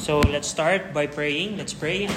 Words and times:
So 0.00 0.24
let's 0.32 0.48
start 0.48 0.96
by 0.96 1.12
praying. 1.12 1.60
Let's 1.60 1.76
pray. 1.76 2.08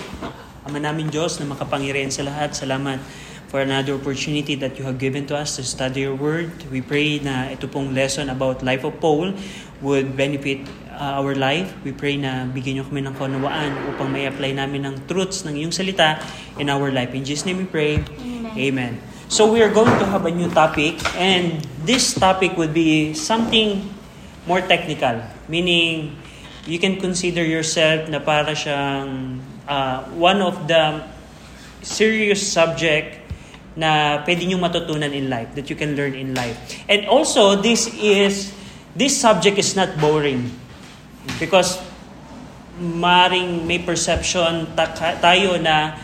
Ama 0.63 0.79
namin 0.79 1.12
Diyos 1.12 1.35
na 1.43 1.51
makapangyarihan 1.51 2.08
sa 2.08 2.24
lahat, 2.24 2.56
salamat 2.56 3.04
for 3.52 3.59
another 3.59 4.00
opportunity 4.00 4.56
that 4.56 4.79
you 4.79 4.88
have 4.88 4.95
given 4.95 5.27
to 5.27 5.35
us 5.35 5.59
to 5.59 5.67
study 5.67 6.08
your 6.08 6.16
word. 6.16 6.48
We 6.72 6.80
pray 6.80 7.19
na 7.19 7.51
ito 7.51 7.67
pong 7.67 7.92
lesson 7.92 8.32
about 8.32 8.64
life 8.64 8.88
of 8.88 9.04
Paul 9.04 9.36
would 9.84 10.16
benefit 10.16 10.64
uh, 10.96 11.20
our 11.20 11.36
life. 11.36 11.75
We 11.84 11.91
pray 11.91 12.16
na 12.16 12.48
bigyan 12.48 12.80
niyo 12.80 12.88
kami 12.88 13.04
ng 13.04 13.20
kaunawaan 13.20 13.75
upang 13.91 14.15
may 14.15 14.31
apply 14.31 14.55
namin 14.55 14.88
ng 14.88 14.95
truths 15.04 15.43
ng 15.43 15.59
iyong 15.59 15.75
salita 15.75 16.23
in 16.55 16.71
our 16.71 16.88
life. 16.88 17.11
In 17.11 17.27
Jesus' 17.27 17.43
name 17.43 17.59
we 17.59 17.68
pray. 17.68 18.00
Amen. 18.00 18.55
Amen. 18.55 18.93
So 19.27 19.52
we 19.52 19.59
are 19.59 19.70
going 19.75 19.91
to 20.00 20.07
have 20.07 20.23
a 20.23 20.31
new 20.31 20.47
topic 20.55 21.04
and 21.20 21.59
this 21.84 22.15
topic 22.15 22.55
would 22.55 22.71
be 22.71 23.11
something 23.11 23.84
more 24.47 24.63
technical. 24.63 25.20
Meaning, 25.52 26.15
you 26.66 26.80
can 26.80 27.00
consider 27.00 27.43
yourself 27.43 28.07
na 28.07 28.23
para 28.23 28.55
siyang 28.55 29.39
uh, 29.68 30.07
one 30.15 30.39
of 30.39 30.68
the 30.68 31.04
serious 31.83 32.39
subject 32.39 33.19
na 33.75 34.21
pwede 34.23 34.45
nyo 34.45 34.61
matutunan 34.61 35.11
in 35.11 35.27
life, 35.27 35.49
that 35.57 35.67
you 35.67 35.75
can 35.75 35.97
learn 35.97 36.13
in 36.13 36.31
life. 36.38 36.55
And 36.85 37.09
also, 37.09 37.57
this 37.57 37.89
is, 37.97 38.53
this 38.95 39.17
subject 39.17 39.57
is 39.57 39.75
not 39.75 39.97
boring. 39.97 40.53
Because 41.41 41.81
maring 42.77 43.66
may 43.66 43.81
perception 43.81 44.69
ta- 44.77 45.17
tayo 45.19 45.57
na 45.57 45.97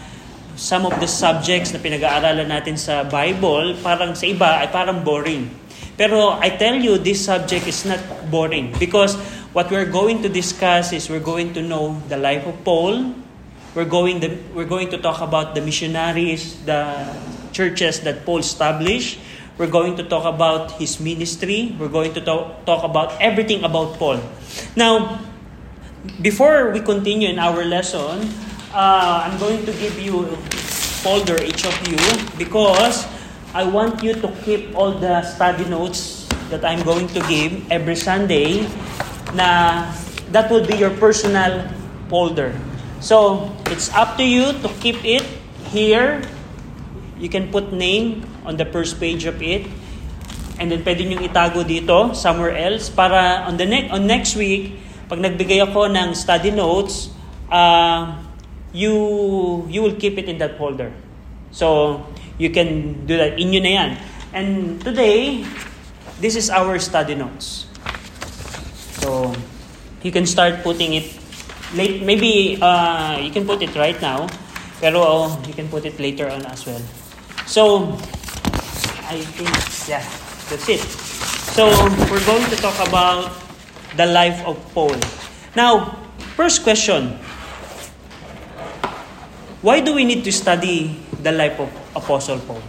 some 0.60 0.84
of 0.84 0.98
the 1.00 1.08
subjects 1.08 1.72
na 1.72 1.80
pinag-aaralan 1.80 2.50
natin 2.50 2.76
sa 2.76 3.06
Bible, 3.08 3.78
parang 3.80 4.18
sa 4.18 4.28
iba 4.28 4.60
ay 4.60 4.68
parang 4.74 5.06
boring. 5.06 5.48
Pero 5.96 6.40
I 6.40 6.56
tell 6.56 6.80
you, 6.80 6.98
this 7.00 7.28
subject 7.28 7.68
is 7.68 7.84
not 7.84 8.00
boring 8.32 8.72
because 8.80 9.20
what 9.54 9.72
we're 9.72 9.90
going 9.90 10.22
to 10.22 10.30
discuss 10.30 10.94
is 10.94 11.10
we're 11.10 11.24
going 11.24 11.54
to 11.54 11.62
know 11.62 11.98
the 12.08 12.18
life 12.18 12.46
of 12.46 12.64
Paul. 12.64 13.16
We're 13.74 13.90
going, 13.90 14.20
the, 14.20 14.38
we're 14.54 14.70
going 14.70 14.90
to 14.90 14.98
talk 14.98 15.22
about 15.22 15.56
the 15.56 15.62
missionaries, 15.62 16.64
the 16.66 17.10
churches 17.52 18.02
that 18.02 18.26
Paul 18.26 18.40
established. 18.40 19.20
We're 19.58 19.72
going 19.72 19.98
to 19.98 20.04
talk 20.04 20.26
about 20.26 20.74
his 20.74 21.00
ministry. 21.00 21.76
We're 21.78 21.90
going 21.90 22.14
to 22.14 22.22
talk, 22.22 22.66
talk 22.66 22.84
about 22.84 23.20
everything 23.22 23.64
about 23.64 23.98
Paul. 23.98 24.22
Now, 24.76 25.20
before 26.22 26.72
we 26.72 26.80
continue 26.80 27.30
in 27.30 27.40
our 27.40 27.66
lesson, 27.66 28.30
uh, 28.72 29.26
I'm 29.26 29.38
going 29.40 29.66
to 29.66 29.74
give 29.74 30.00
you 30.00 30.26
folder, 31.02 31.42
each 31.44 31.66
of 31.66 31.76
you, 31.88 31.98
because 32.38 33.08
I 33.54 33.64
want 33.64 34.04
you 34.04 34.14
to 34.14 34.30
keep 34.46 34.76
all 34.76 34.92
the 34.92 35.24
study 35.24 35.66
notes 35.66 36.28
that 36.50 36.64
I'm 36.64 36.82
going 36.84 37.08
to 37.10 37.20
give 37.28 37.72
every 37.72 37.96
Sunday 37.96 38.70
na 39.34 39.90
that 40.32 40.50
will 40.50 40.66
be 40.66 40.78
your 40.78 40.94
personal 40.98 41.66
folder. 42.10 42.54
So, 43.00 43.48
it's 43.72 43.88
up 43.96 44.18
to 44.18 44.26
you 44.26 44.52
to 44.60 44.68
keep 44.84 45.00
it 45.06 45.24
here. 45.72 46.22
You 47.18 47.30
can 47.30 47.48
put 47.52 47.72
name 47.72 48.28
on 48.44 48.58
the 48.58 48.66
first 48.66 49.00
page 49.00 49.24
of 49.24 49.42
it. 49.42 49.68
And 50.60 50.68
then 50.68 50.84
pwede 50.84 51.08
nyo 51.08 51.24
itago 51.24 51.64
dito, 51.64 52.12
somewhere 52.12 52.52
else, 52.52 52.92
para 52.92 53.48
on 53.48 53.56
the 53.56 53.64
next 53.64 53.96
on 53.96 54.04
next 54.04 54.36
week, 54.36 54.76
pag 55.08 55.24
nagbigay 55.24 55.64
ako 55.64 55.88
ng 55.88 56.12
study 56.12 56.52
notes, 56.52 57.16
uh, 57.48 58.20
you 58.76 59.64
you 59.72 59.80
will 59.80 59.96
keep 59.96 60.20
it 60.20 60.28
in 60.28 60.36
that 60.44 60.60
folder. 60.60 60.92
So, 61.56 62.04
you 62.36 62.52
can 62.52 63.08
do 63.08 63.16
that. 63.16 63.40
Inyo 63.40 63.64
na 63.64 63.72
yan. 63.72 63.90
And 64.36 64.50
today, 64.84 65.48
this 66.20 66.36
is 66.36 66.52
our 66.52 66.76
study 66.78 67.16
notes. 67.16 67.69
You 70.04 70.12
can 70.12 70.26
start 70.26 70.64
putting 70.64 70.94
it 70.94 71.12
late. 71.76 72.02
Maybe 72.04 72.58
uh, 72.62 73.20
you 73.20 73.32
can 73.32 73.46
put 73.46 73.62
it 73.62 73.76
right 73.76 74.00
now, 74.02 74.28
pero 74.80 75.28
you 75.44 75.54
can 75.54 75.68
put 75.68 75.86
it 75.86 76.00
later 76.00 76.30
on 76.30 76.46
as 76.48 76.66
well. 76.66 76.82
So, 77.46 77.94
I 79.10 79.20
think, 79.36 79.52
yeah, 79.90 80.06
that's 80.48 80.70
it. 80.70 80.80
So, 81.52 81.68
we're 82.08 82.24
going 82.26 82.46
to 82.48 82.56
talk 82.62 82.78
about 82.88 83.34
the 83.98 84.06
life 84.06 84.40
of 84.46 84.56
Paul. 84.74 84.96
Now, 85.56 85.98
first 86.38 86.64
question. 86.64 87.20
Why 89.62 89.82
do 89.82 89.94
we 89.94 90.06
need 90.06 90.24
to 90.24 90.32
study 90.32 90.96
the 91.20 91.34
life 91.34 91.60
of 91.60 91.68
Apostle 91.96 92.40
Paul? 92.40 92.64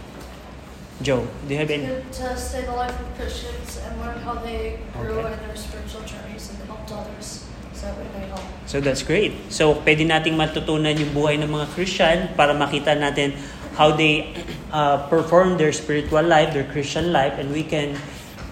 Joe, 1.01 1.25
do 1.47 1.53
you 1.53 1.59
have 1.59 1.71
any? 1.71 1.87
To 1.87 2.35
study 2.35 2.65
the 2.67 2.75
life 2.75 2.99
of 2.99 3.07
Christians 3.15 3.79
and 3.87 3.95
learn 4.01 4.19
how 4.19 4.35
they 4.43 4.77
grew 4.99 5.23
Okay. 5.23 5.33
in 5.33 5.39
their 5.47 5.55
spiritual 5.55 6.01
journeys 6.03 6.30
helped 6.71 6.91
others. 6.95 7.43
So 7.75 7.91
that 7.91 7.99
we 7.99 8.07
may 8.15 8.25
help. 8.31 8.43
So 8.63 8.79
that's 8.79 9.03
great. 9.03 9.35
So 9.51 9.75
pwede 9.83 10.07
nating 10.07 10.39
matutunan 10.39 10.95
yung 10.95 11.11
buhay 11.11 11.35
ng 11.43 11.51
mga 11.51 11.67
Christian 11.75 12.17
para 12.39 12.55
makita 12.55 12.95
natin 12.95 13.35
how 13.75 13.91
they 13.91 14.31
uh, 14.71 15.03
perform 15.11 15.59
their 15.59 15.75
spiritual 15.75 16.23
life, 16.23 16.55
their 16.55 16.67
Christian 16.71 17.11
life, 17.11 17.35
and 17.35 17.51
we 17.51 17.67
can 17.67 17.99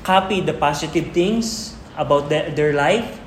copy 0.04 0.44
the 0.44 0.56
positive 0.56 1.16
things 1.16 1.76
about 1.96 2.28
the- 2.28 2.52
their 2.52 2.76
life 2.76 3.20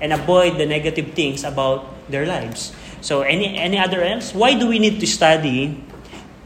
and 0.00 0.16
avoid 0.16 0.56
the 0.56 0.64
negative 0.64 1.12
things 1.12 1.44
about 1.44 1.84
their 2.08 2.24
lives. 2.24 2.72
So 3.04 3.22
any 3.22 3.54
any 3.54 3.78
other 3.78 4.02
else? 4.02 4.34
Why 4.34 4.54
do 4.58 4.66
we 4.66 4.80
need 4.80 4.98
to 5.02 5.08
study? 5.08 5.74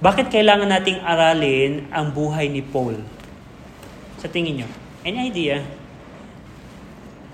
Bakit 0.03 0.35
kailangan 0.35 0.67
nating 0.67 0.99
aralin 0.99 1.87
ang 1.95 2.11
buhay 2.11 2.51
ni 2.51 2.59
Paul? 2.59 2.99
Sa 4.19 4.27
tingin 4.27 4.65
nyo? 4.65 4.69
Any 5.07 5.31
idea? 5.31 5.63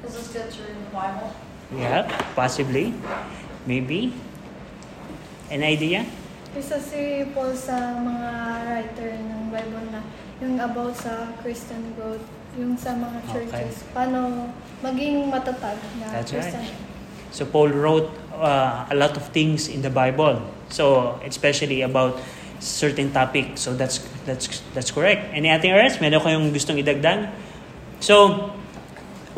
Because 0.00 0.16
it's 0.16 0.30
good 0.30 0.48
to 0.50 0.58
read 0.62 0.78
the 0.78 0.92
Bible. 0.94 1.28
Yeah, 1.74 2.08
possibly. 2.34 2.94
Maybe. 3.66 4.14
An 5.50 5.62
idea? 5.62 6.06
Isa 6.56 6.80
si 6.80 7.28
Paul 7.36 7.52
sa 7.52 7.98
mga 8.00 8.28
writer 8.64 9.10
ng 9.20 9.52
Bible 9.52 9.84
na 9.92 10.00
yung 10.40 10.56
about 10.56 10.96
sa 10.96 11.28
Christian 11.44 11.92
growth, 11.98 12.22
yung 12.56 12.78
sa 12.78 12.96
mga 12.96 13.18
Okay. 13.26 13.32
churches, 13.50 13.84
paano 13.92 14.48
maging 14.80 15.28
matatag 15.28 15.76
na 16.00 16.08
That's 16.14 16.32
right. 16.32 16.46
Christian. 16.46 16.72
So 17.34 17.44
Paul 17.44 17.74
wrote 17.76 18.08
uh, 18.32 18.88
a 18.88 18.96
lot 18.96 19.16
of 19.18 19.28
things 19.36 19.68
in 19.68 19.84
the 19.84 19.92
Bible. 19.92 20.40
So 20.72 21.16
especially 21.26 21.82
about 21.82 22.16
certain 22.60 23.12
topic. 23.12 23.60
So 23.60 23.76
that's 23.76 24.00
that's 24.24 24.64
that's 24.72 24.90
correct. 24.90 25.28
Any 25.36 25.52
other 25.52 25.76
else? 25.76 26.00
Meron 26.00 26.20
kayong 26.24 26.46
gustong 26.54 26.80
idagdag? 26.80 27.28
So 28.00 28.48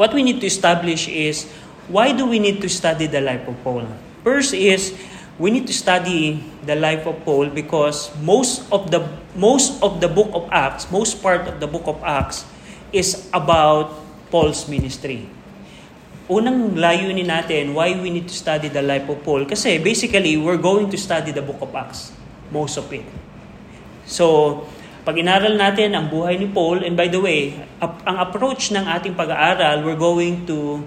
what 0.00 0.16
we 0.16 0.24
need 0.24 0.40
to 0.40 0.48
establish 0.48 1.12
is 1.12 1.44
why 1.92 2.08
do 2.08 2.24
we 2.24 2.40
need 2.40 2.64
to 2.64 2.72
study 2.72 3.04
the 3.04 3.20
life 3.20 3.44
of 3.44 3.52
Paul? 3.60 3.84
First 4.24 4.56
is 4.56 4.96
we 5.36 5.52
need 5.52 5.68
to 5.68 5.76
study 5.76 6.40
the 6.64 6.72
life 6.72 7.04
of 7.04 7.20
Paul 7.28 7.52
because 7.52 8.08
most 8.24 8.64
of 8.72 8.88
the 8.88 9.04
most 9.36 9.76
of 9.84 10.00
the 10.00 10.08
book 10.08 10.32
of 10.32 10.48
Acts, 10.48 10.88
most 10.88 11.20
part 11.20 11.44
of 11.44 11.60
the 11.60 11.68
book 11.68 11.84
of 11.84 12.00
Acts 12.00 12.48
is 12.96 13.28
about 13.36 13.92
Paul's 14.32 14.64
ministry. 14.72 15.28
Unang 16.32 16.80
layunin 16.80 17.28
natin 17.28 17.76
why 17.76 17.92
we 17.92 18.08
need 18.08 18.24
to 18.24 18.36
study 18.36 18.72
the 18.72 18.80
life 18.80 19.04
of 19.04 19.20
Paul. 19.20 19.44
Kasi 19.44 19.76
basically 19.76 20.40
we're 20.40 20.60
going 20.60 20.88
to 20.88 20.96
study 20.96 21.28
the 21.28 21.44
book 21.44 21.60
of 21.60 21.76
Acts 21.76 22.16
most 22.48 22.80
of 22.80 22.88
it. 22.88 23.04
So 24.08 24.64
pag 25.10 25.18
inaral 25.18 25.58
natin 25.58 25.90
ang 25.98 26.06
buhay 26.06 26.38
ni 26.38 26.46
Paul 26.46 26.86
and 26.86 26.94
by 26.94 27.10
the 27.10 27.18
way 27.18 27.58
ap- 27.82 27.98
ang 28.06 28.22
approach 28.22 28.70
ng 28.70 28.86
ating 28.86 29.18
pag-aaral 29.18 29.82
we're 29.82 29.98
going 29.98 30.46
to 30.46 30.86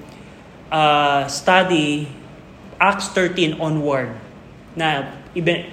uh, 0.72 1.28
study 1.28 2.08
Acts 2.80 3.12
13 3.12 3.60
onward 3.60 4.16
na 4.80 5.12
ibe, 5.36 5.68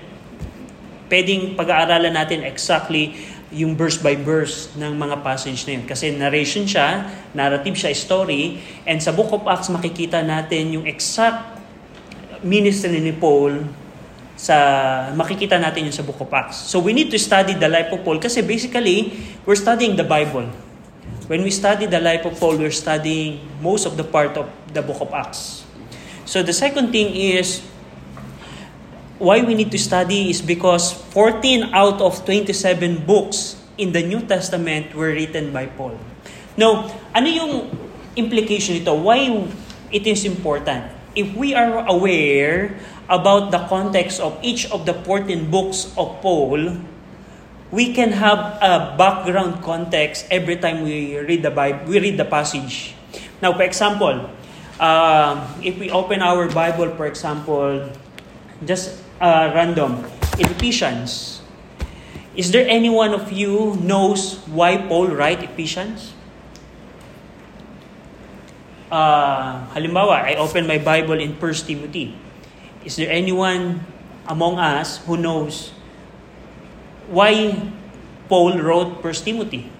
pwedeng 1.06 1.54
pag-aaralan 1.54 2.10
natin 2.10 2.42
exactly 2.42 3.14
yung 3.54 3.78
verse 3.78 4.02
by 4.02 4.18
verse 4.18 4.74
ng 4.74 4.94
mga 4.94 5.26
passage 5.26 5.66
na 5.66 5.78
yun. 5.78 5.84
Kasi 5.86 6.14
narration 6.14 6.66
siya, 6.66 7.06
narrative 7.34 7.74
siya, 7.74 7.90
story, 7.94 8.62
and 8.86 9.02
sa 9.02 9.10
Book 9.10 9.30
of 9.34 9.42
Acts 9.46 9.70
makikita 9.70 10.22
natin 10.22 10.74
yung 10.74 10.86
exact 10.86 11.58
ministry 12.46 12.98
ni 12.98 13.14
Paul 13.14 13.66
sa 14.40 14.56
makikita 15.12 15.60
natin 15.60 15.92
yun 15.92 15.92
sa 15.92 16.00
Book 16.00 16.16
of 16.16 16.32
Acts. 16.32 16.56
So 16.72 16.80
we 16.80 16.96
need 16.96 17.12
to 17.12 17.20
study 17.20 17.52
the 17.52 17.68
life 17.68 17.92
of 17.92 18.00
Paul 18.00 18.16
kasi 18.16 18.40
basically 18.40 19.12
we're 19.44 19.60
studying 19.60 20.00
the 20.00 20.06
Bible. 20.08 20.48
When 21.28 21.44
we 21.44 21.52
study 21.52 21.84
the 21.84 22.00
life 22.00 22.24
of 22.24 22.40
Paul, 22.40 22.56
we're 22.56 22.72
studying 22.72 23.44
most 23.60 23.84
of 23.84 24.00
the 24.00 24.02
part 24.02 24.40
of 24.40 24.48
the 24.72 24.80
Book 24.80 25.04
of 25.04 25.12
Acts. 25.12 25.68
So 26.24 26.40
the 26.40 26.56
second 26.56 26.88
thing 26.88 27.12
is 27.12 27.60
why 29.20 29.44
we 29.44 29.52
need 29.52 29.68
to 29.76 29.78
study 29.78 30.32
is 30.32 30.40
because 30.40 30.96
14 31.12 31.76
out 31.76 32.00
of 32.00 32.24
27 32.24 33.04
books 33.04 33.60
in 33.76 33.92
the 33.92 34.00
New 34.00 34.24
Testament 34.24 34.96
were 34.96 35.12
written 35.12 35.52
by 35.52 35.68
Paul. 35.68 36.00
Now, 36.56 36.88
ano 37.12 37.28
yung 37.28 37.52
implication 38.16 38.80
nito? 38.80 38.96
Why 38.96 39.28
it 39.92 40.08
is 40.08 40.24
important? 40.24 40.99
If 41.14 41.34
we 41.34 41.54
are 41.54 41.86
aware 41.86 42.78
about 43.08 43.50
the 43.50 43.66
context 43.66 44.20
of 44.20 44.38
each 44.42 44.70
of 44.70 44.86
the 44.86 44.94
14 44.94 45.50
books 45.50 45.92
of 45.98 46.22
Paul, 46.22 46.78
we 47.70 47.92
can 47.94 48.12
have 48.12 48.58
a 48.62 48.94
background 48.98 49.62
context 49.62 50.26
every 50.30 50.56
time 50.56 50.82
we 50.82 51.18
read 51.18 51.42
the 51.42 51.50
Bible, 51.50 51.86
we 51.86 51.98
read 51.98 52.18
the 52.18 52.24
passage. 52.24 52.94
Now, 53.42 53.54
for 53.54 53.62
example, 53.62 54.30
Uh, 54.80 55.36
if 55.60 55.76
we 55.76 55.92
open 55.92 56.24
our 56.24 56.48
Bible, 56.48 56.88
for 56.96 57.04
example, 57.04 57.84
just 58.64 58.96
uh, 59.20 59.52
random, 59.52 60.08
in 60.40 60.48
Ephesians, 60.56 61.44
is 62.32 62.48
there 62.48 62.64
any 62.64 62.88
one 62.88 63.12
of 63.12 63.28
you 63.28 63.76
knows 63.84 64.40
why 64.48 64.80
Paul 64.80 65.12
write 65.12 65.44
Ephesians? 65.44 66.16
Uh, 68.90 69.70
halimbawa, 69.70 70.26
I 70.26 70.34
open 70.34 70.66
my 70.66 70.82
Bible 70.82 71.14
in 71.22 71.38
1 71.38 71.54
Timothy. 71.62 72.18
Is 72.82 72.98
there 72.98 73.06
anyone 73.06 73.86
among 74.26 74.58
us 74.58 74.98
who 75.06 75.14
knows 75.14 75.70
why 77.06 77.54
Paul 78.26 78.58
wrote 78.58 78.98
1 78.98 79.14
Timothy? 79.22 79.70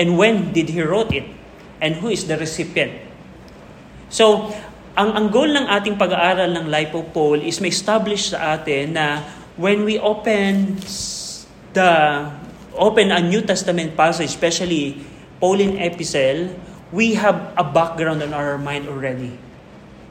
And 0.00 0.16
when 0.16 0.56
did 0.56 0.72
he 0.72 0.80
wrote 0.80 1.12
it? 1.12 1.28
And 1.84 2.00
who 2.00 2.08
is 2.08 2.24
the 2.24 2.40
recipient? 2.40 2.96
So, 4.08 4.48
ang, 4.96 5.12
ang 5.12 5.26
goal 5.28 5.52
ng 5.52 5.68
ating 5.68 6.00
pag-aaral 6.00 6.48
ng 6.56 6.64
life 6.72 6.96
of 6.96 7.12
Paul 7.12 7.44
is 7.44 7.60
may 7.60 7.68
establish 7.68 8.32
sa 8.32 8.56
atin 8.56 8.96
na 8.96 9.20
when 9.60 9.84
we 9.84 10.00
open 10.00 10.80
the 11.76 11.90
open 12.72 13.12
a 13.12 13.20
New 13.20 13.44
Testament 13.44 13.92
passage, 13.92 14.32
especially 14.32 14.96
Pauline 15.36 15.76
epistle, 15.76 16.56
we 16.90 17.14
have 17.14 17.54
a 17.54 17.64
background 17.64 18.22
in 18.22 18.34
our 18.34 18.58
mind 18.58 18.90
already. 18.90 19.38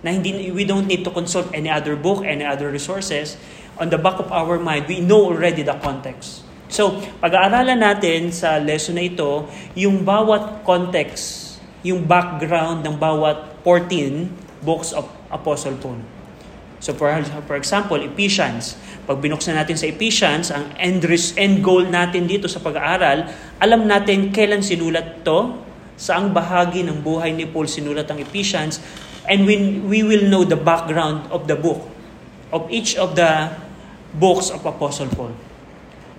Na 0.04 0.16
hindi 0.16 0.52
we 0.52 0.64
don't 0.64 0.88
need 0.88 1.04
to 1.04 1.12
consult 1.12 1.52
any 1.52 1.68
other 1.68 1.96
book, 1.96 2.24
any 2.24 2.44
other 2.44 2.72
resources. 2.72 3.36
On 3.80 3.88
the 3.88 4.00
back 4.00 4.20
of 4.20 4.32
our 4.32 4.60
mind, 4.60 4.92
we 4.92 5.00
know 5.00 5.32
already 5.32 5.64
the 5.64 5.76
context. 5.80 6.44
So, 6.68 7.00
pag-aaralan 7.24 7.80
natin 7.80 8.30
sa 8.36 8.60
lesson 8.60 9.00
na 9.00 9.08
ito, 9.08 9.48
yung 9.74 10.04
bawat 10.04 10.68
context, 10.68 11.58
yung 11.82 12.04
background 12.04 12.84
ng 12.84 13.00
bawat 13.00 13.64
14 13.64 14.28
books 14.62 14.92
of 14.92 15.08
Apostle 15.32 15.80
Paul. 15.80 16.00
So 16.80 16.96
for, 16.96 17.12
for 17.44 17.60
example, 17.60 18.00
Ephesians. 18.00 18.80
Pag 19.04 19.20
binuksan 19.20 19.60
natin 19.60 19.76
sa 19.76 19.88
Ephesians, 19.88 20.48
ang 20.48 20.72
end, 20.80 21.04
end 21.36 21.60
goal 21.60 21.84
natin 21.84 22.24
dito 22.24 22.48
sa 22.48 22.64
pag-aaral, 22.64 23.28
alam 23.60 23.84
natin 23.84 24.32
kailan 24.32 24.64
sinulat 24.64 25.24
to, 25.28 25.60
saang 26.00 26.32
bahagi 26.32 26.88
ng 26.88 27.04
buhay 27.04 27.36
ni 27.36 27.44
Paul 27.44 27.68
sinulat 27.68 28.08
ang 28.08 28.24
Ephesians, 28.24 28.80
and 29.28 29.44
we, 29.44 29.84
we 29.84 30.00
will 30.00 30.24
know 30.32 30.48
the 30.48 30.56
background 30.56 31.28
of 31.28 31.52
the 31.52 31.60
book, 31.60 31.84
of 32.56 32.72
each 32.72 32.96
of 32.96 33.20
the 33.20 33.52
books 34.16 34.48
of 34.48 34.64
Apostle 34.64 35.12
Paul. 35.12 35.36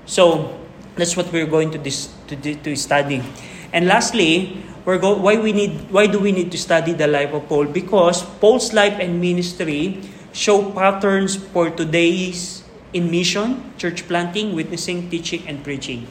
So, 0.04 0.52
that's 1.00 1.16
what 1.16 1.32
we're 1.32 1.48
going 1.48 1.72
to, 1.72 1.80
dis, 1.80 2.12
to, 2.28 2.36
to 2.36 2.76
study. 2.76 3.24
And 3.72 3.88
lastly, 3.88 4.60
we're 4.84 4.98
go, 4.98 5.16
why 5.16 5.40
we 5.40 5.52
need 5.52 5.90
why 5.90 6.06
do 6.06 6.18
we 6.18 6.32
need 6.32 6.50
to 6.52 6.58
study 6.58 6.92
the 6.92 7.06
life 7.06 7.32
of 7.32 7.48
Paul? 7.48 7.66
Because 7.66 8.22
Paul's 8.40 8.72
life 8.72 8.98
and 9.00 9.20
ministry 9.20 10.02
show 10.32 10.70
patterns 10.72 11.36
for 11.36 11.70
today's 11.70 12.64
in 12.92 13.10
mission, 13.10 13.72
church 13.78 14.06
planting, 14.08 14.54
witnessing, 14.54 15.08
teaching, 15.10 15.46
and 15.46 15.62
preaching. 15.62 16.06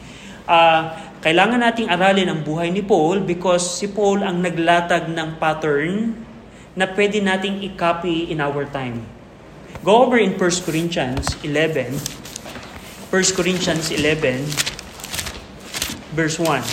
Uh, 0.47 1.08
kailangan 1.19 1.59
nating 1.59 1.91
aralin 1.91 2.31
ang 2.31 2.47
buhay 2.47 2.71
ni 2.71 2.79
Paul 2.79 3.27
because 3.27 3.75
si 3.75 3.91
Paul 3.91 4.23
ang 4.23 4.39
naglatag 4.39 5.11
ng 5.11 5.35
pattern 5.35 6.15
na 6.79 6.87
pwede 6.95 7.19
nating 7.19 7.59
i-copy 7.59 8.31
in 8.31 8.39
our 8.39 8.63
time. 8.71 9.03
Go 9.83 10.07
over 10.07 10.15
in 10.15 10.39
1 10.39 10.39
Corinthians 10.63 11.35
11. 11.43 11.99
1 13.11 13.35
Corinthians 13.35 13.91
11, 13.91 14.47
verse 16.15 16.39
1. 16.39 16.63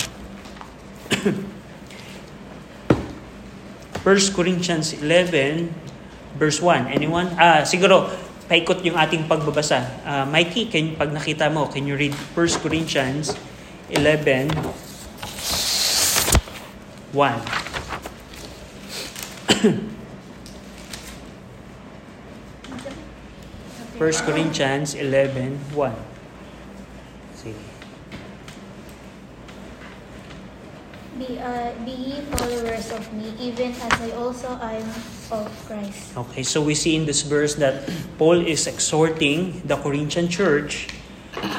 1 4.06 4.06
Corinthians 4.38 4.94
11, 4.94 5.74
verse 6.38 6.62
1. 6.62 6.94
Anyone? 6.94 7.34
Ah, 7.34 7.66
siguro, 7.66 8.06
paikot 8.46 8.78
yung 8.86 8.94
ating 8.94 9.26
pagbabasa. 9.26 9.82
Uh, 10.06 10.22
Mikey, 10.30 10.70
can, 10.70 10.94
pag 10.94 11.10
nakita 11.10 11.50
mo, 11.50 11.66
can 11.66 11.82
you 11.82 11.98
read 11.98 12.14
1 12.14 12.62
Corinthians 12.62 13.34
11, 13.34 13.55
1. 17.12 17.40
First 23.96 24.24
Corinthians 24.24 24.94
11, 24.94 25.58
1. 25.72 25.94
Be, 31.16 31.40
uh, 31.40 31.72
be 31.80 31.92
ye 31.92 32.20
followers 32.36 32.92
of 32.92 33.10
me, 33.14 33.32
even 33.40 33.72
as 33.72 33.92
I 34.02 34.10
also 34.20 34.52
am 34.60 34.84
of 35.32 35.48
Christ. 35.64 36.12
Okay, 36.12 36.42
so 36.42 36.60
we 36.60 36.74
see 36.74 36.94
in 36.94 37.06
this 37.06 37.22
verse 37.22 37.54
that 37.54 37.88
Paul 38.18 38.44
is 38.44 38.66
exhorting 38.66 39.62
the 39.64 39.80
Corinthian 39.80 40.28
church 40.28 40.92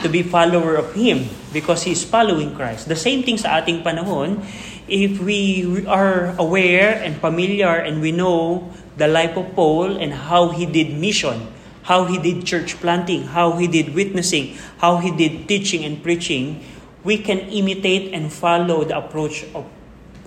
to 0.01 0.07
be 0.09 0.23
follower 0.23 0.75
of 0.75 0.93
him 0.93 1.29
because 1.53 1.83
he 1.83 1.91
is 1.91 2.03
following 2.03 2.55
Christ. 2.55 2.87
The 2.87 2.97
same 2.97 3.23
thing 3.23 3.37
sa 3.37 3.61
ating 3.61 3.83
panahon, 3.83 4.41
if 4.87 5.19
we 5.19 5.83
are 5.85 6.33
aware 6.37 6.95
and 6.97 7.17
familiar 7.19 7.75
and 7.81 8.01
we 8.01 8.11
know 8.11 8.71
the 8.97 9.07
life 9.07 9.37
of 9.37 9.53
Paul 9.53 9.97
and 9.97 10.13
how 10.13 10.49
he 10.49 10.65
did 10.65 10.97
mission, 10.97 11.53
how 11.87 12.05
he 12.05 12.17
did 12.19 12.43
church 12.43 12.75
planting, 12.83 13.31
how 13.31 13.55
he 13.55 13.67
did 13.67 13.95
witnessing, 13.95 14.57
how 14.83 14.97
he 14.97 15.13
did 15.13 15.47
teaching 15.47 15.85
and 15.85 16.01
preaching, 16.01 16.59
we 17.03 17.17
can 17.17 17.39
imitate 17.47 18.11
and 18.11 18.33
follow 18.33 18.83
the 18.83 18.97
approach 18.97 19.47
of 19.55 19.63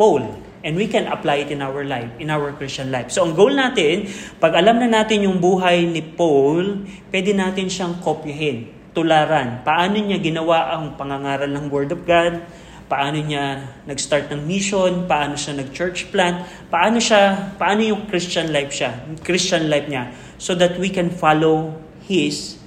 Paul. 0.01 0.25
And 0.61 0.77
we 0.77 0.89
can 0.89 1.09
apply 1.09 1.49
it 1.49 1.49
in 1.49 1.65
our 1.65 1.85
life, 1.89 2.13
in 2.21 2.29
our 2.29 2.53
Christian 2.53 2.93
life. 2.93 3.09
So 3.09 3.25
ang 3.25 3.33
goal 3.33 3.57
natin, 3.57 4.13
pag 4.37 4.53
alam 4.53 4.77
na 4.77 4.89
natin 4.93 5.25
yung 5.25 5.41
buhay 5.41 5.89
ni 5.89 6.05
Paul, 6.05 6.85
pwede 7.09 7.33
natin 7.33 7.73
siyang 7.73 7.97
kopyahin, 8.05 8.80
tularan. 8.93 9.63
Paano 9.63 9.99
niya 9.99 10.19
ginawa 10.19 10.75
ang 10.75 10.99
pangangaral 10.99 11.51
ng 11.51 11.67
Word 11.71 11.95
of 11.95 12.03
God, 12.07 12.43
paano 12.91 13.23
niya 13.23 13.71
nag-start 13.87 14.31
ng 14.35 14.43
mission, 14.45 15.07
paano 15.07 15.39
siya 15.39 15.59
nag-church 15.59 16.11
plant, 16.11 16.43
paano 16.69 16.99
siya, 16.99 17.55
paano 17.55 17.87
yung 17.87 18.11
Christian 18.11 18.51
life 18.51 18.75
siya, 18.75 19.07
Christian 19.23 19.71
life 19.71 19.87
niya, 19.87 20.11
so 20.37 20.59
that 20.59 20.75
we 20.79 20.91
can 20.91 21.07
follow 21.11 21.79
his 22.03 22.59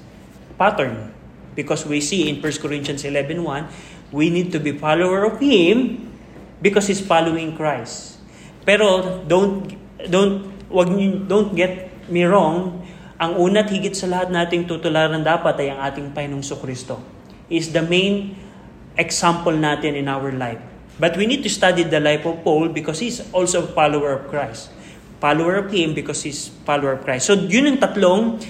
pattern. 0.56 1.12
Because 1.54 1.86
we 1.86 2.02
see 2.02 2.32
in 2.32 2.42
1 2.42 2.66
Corinthians 2.66 3.06
11.1, 3.06 3.44
We 4.14 4.30
need 4.30 4.54
to 4.54 4.62
be 4.62 4.78
follower 4.78 5.26
of 5.26 5.42
Him 5.42 6.06
because 6.62 6.86
He's 6.86 7.02
following 7.02 7.58
Christ. 7.58 8.22
Pero 8.62 9.26
don't 9.26 9.66
don't 10.06 10.54
wag 10.70 10.94
don't 11.26 11.58
get 11.58 11.90
me 12.06 12.22
wrong, 12.30 12.86
ang 13.24 13.40
una't 13.40 13.72
higit 13.72 13.96
sa 13.96 14.12
lahat 14.12 14.36
nating 14.36 14.68
tutularan 14.68 15.24
dapat 15.24 15.56
ay 15.64 15.72
ang 15.72 15.80
ating 15.88 16.12
Panginoong 16.12 16.44
Kristo. 16.60 17.00
Is 17.48 17.72
the 17.72 17.80
main 17.80 18.36
example 19.00 19.56
natin 19.56 19.96
in 19.96 20.12
our 20.12 20.28
life. 20.36 20.60
But 21.00 21.16
we 21.16 21.24
need 21.26 21.42
to 21.48 21.52
study 21.52 21.88
the 21.88 22.04
life 22.04 22.28
of 22.28 22.44
Paul 22.44 22.70
because 22.70 23.00
he's 23.00 23.24
also 23.32 23.64
a 23.64 23.70
follower 23.72 24.20
of 24.20 24.28
Christ. 24.28 24.70
Follower 25.24 25.64
of 25.64 25.72
him 25.72 25.96
because 25.96 26.22
he's 26.22 26.52
follower 26.68 27.00
of 27.00 27.08
Christ. 27.08 27.32
So 27.32 27.40
yun 27.40 27.66
ang 27.66 27.80
tatlong 27.80 28.44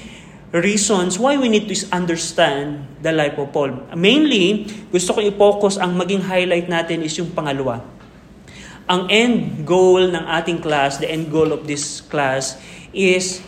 reasons 0.51 1.21
why 1.21 1.37
we 1.37 1.47
need 1.53 1.69
to 1.69 1.77
understand 1.93 2.89
the 3.05 3.13
life 3.13 3.37
of 3.37 3.53
Paul. 3.53 3.93
Mainly, 3.93 4.65
gusto 4.89 5.13
ko 5.15 5.19
i-focus 5.21 5.77
ang 5.77 5.95
maging 5.95 6.25
highlight 6.25 6.65
natin 6.65 7.05
is 7.05 7.13
yung 7.15 7.29
pangalawa. 7.31 7.85
Ang 8.89 9.07
end 9.07 9.63
goal 9.63 10.11
ng 10.11 10.25
ating 10.27 10.59
class, 10.59 10.97
the 10.99 11.07
end 11.07 11.29
goal 11.31 11.55
of 11.55 11.63
this 11.69 12.03
class 12.03 12.59
is 12.91 13.39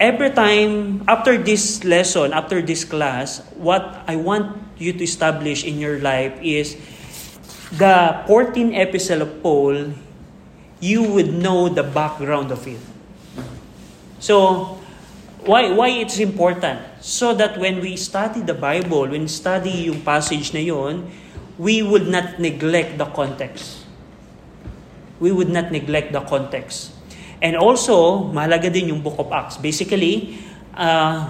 every 0.00 0.30
time 0.32 1.04
after 1.06 1.36
this 1.36 1.84
lesson, 1.84 2.32
after 2.32 2.64
this 2.64 2.82
class, 2.82 3.44
what 3.54 3.84
I 4.08 4.16
want 4.16 4.56
you 4.80 4.92
to 4.96 5.04
establish 5.04 5.62
in 5.62 5.78
your 5.78 6.00
life 6.00 6.34
is 6.40 6.74
the 7.76 8.24
14 8.26 8.74
epistle 8.74 9.22
of 9.22 9.42
Paul, 9.42 9.92
you 10.80 11.04
would 11.04 11.32
know 11.36 11.68
the 11.68 11.84
background 11.84 12.50
of 12.50 12.66
it. 12.66 12.80
So, 14.18 14.80
Why, 15.44 15.72
why 15.72 15.88
it's 15.88 16.18
important? 16.20 16.80
So 17.00 17.32
that 17.32 17.56
when 17.56 17.80
we 17.80 17.96
study 17.96 18.44
the 18.44 18.52
Bible, 18.52 19.08
when 19.08 19.24
study 19.24 19.88
yung 19.88 20.04
passage 20.04 20.52
na 20.52 20.60
yon, 20.60 21.08
we 21.56 21.80
would 21.80 22.08
not 22.08 22.36
neglect 22.36 23.00
the 23.00 23.08
context. 23.08 23.88
We 25.16 25.32
would 25.32 25.48
not 25.48 25.72
neglect 25.72 26.12
the 26.12 26.20
context. 26.20 26.92
And 27.40 27.56
also, 27.56 28.28
mahalaga 28.30 28.68
din 28.68 28.92
yung 28.92 29.00
Book 29.00 29.16
of 29.16 29.32
Acts. 29.32 29.56
Basically, 29.56 30.38
uh, 30.76 31.28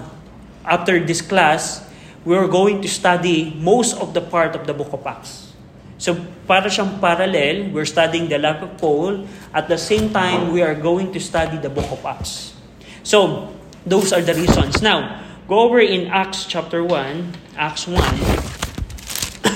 after 0.67 0.99
this 0.99 1.23
class, 1.23 1.87
we're 2.27 2.47
going 2.51 2.83
to 2.83 2.89
study 2.91 3.55
most 3.57 3.97
of 3.97 4.13
the 4.13 4.21
part 4.21 4.55
of 4.55 4.67
the 4.67 4.75
Book 4.75 4.91
of 4.91 5.01
Acts. 5.07 5.55
So, 5.97 6.17
para 6.45 6.67
siyang 6.67 6.99
parallel, 6.99 7.71
we're 7.71 7.87
studying 7.87 8.27
the 8.27 8.41
life 8.41 8.59
of 8.59 8.75
Paul. 8.81 9.23
At 9.53 9.69
the 9.69 9.77
same 9.77 10.11
time, 10.11 10.51
we 10.51 10.59
are 10.65 10.75
going 10.75 11.13
to 11.13 11.19
study 11.21 11.61
the 11.61 11.69
Book 11.69 11.87
of 11.93 12.01
Acts. 12.03 12.57
So, 13.05 13.53
Those 13.85 14.13
are 14.13 14.21
the 14.21 14.35
reasons. 14.35 14.81
Now, 14.81 15.23
go 15.47 15.59
over 15.61 15.79
in 15.79 16.07
Acts 16.07 16.45
chapter 16.45 16.83
1, 16.83 17.33
Acts 17.57 17.87
1. 17.87 17.97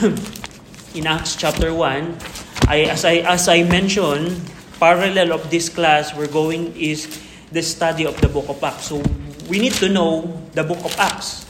in 0.98 1.06
Acts 1.06 1.36
chapter 1.36 1.74
1, 1.74 2.18
I, 2.68 2.90
as, 2.90 3.06
I, 3.06 3.22
as 3.22 3.48
I 3.48 3.62
mentioned, 3.62 4.42
parallel 4.79 5.32
of 5.34 5.50
this 5.50 5.70
class 5.70 6.15
we're 6.15 6.32
going 6.32 6.75
is 6.75 7.08
the 7.51 7.62
study 7.62 8.05
of 8.05 8.20
the 8.22 8.29
book 8.29 8.50
of 8.50 8.62
Acts. 8.63 8.91
So 8.91 9.01
we 9.50 9.60
need 9.60 9.74
to 9.79 9.89
know 9.89 10.41
the 10.53 10.63
book 10.63 10.84
of 10.84 10.96
Acts. 11.00 11.46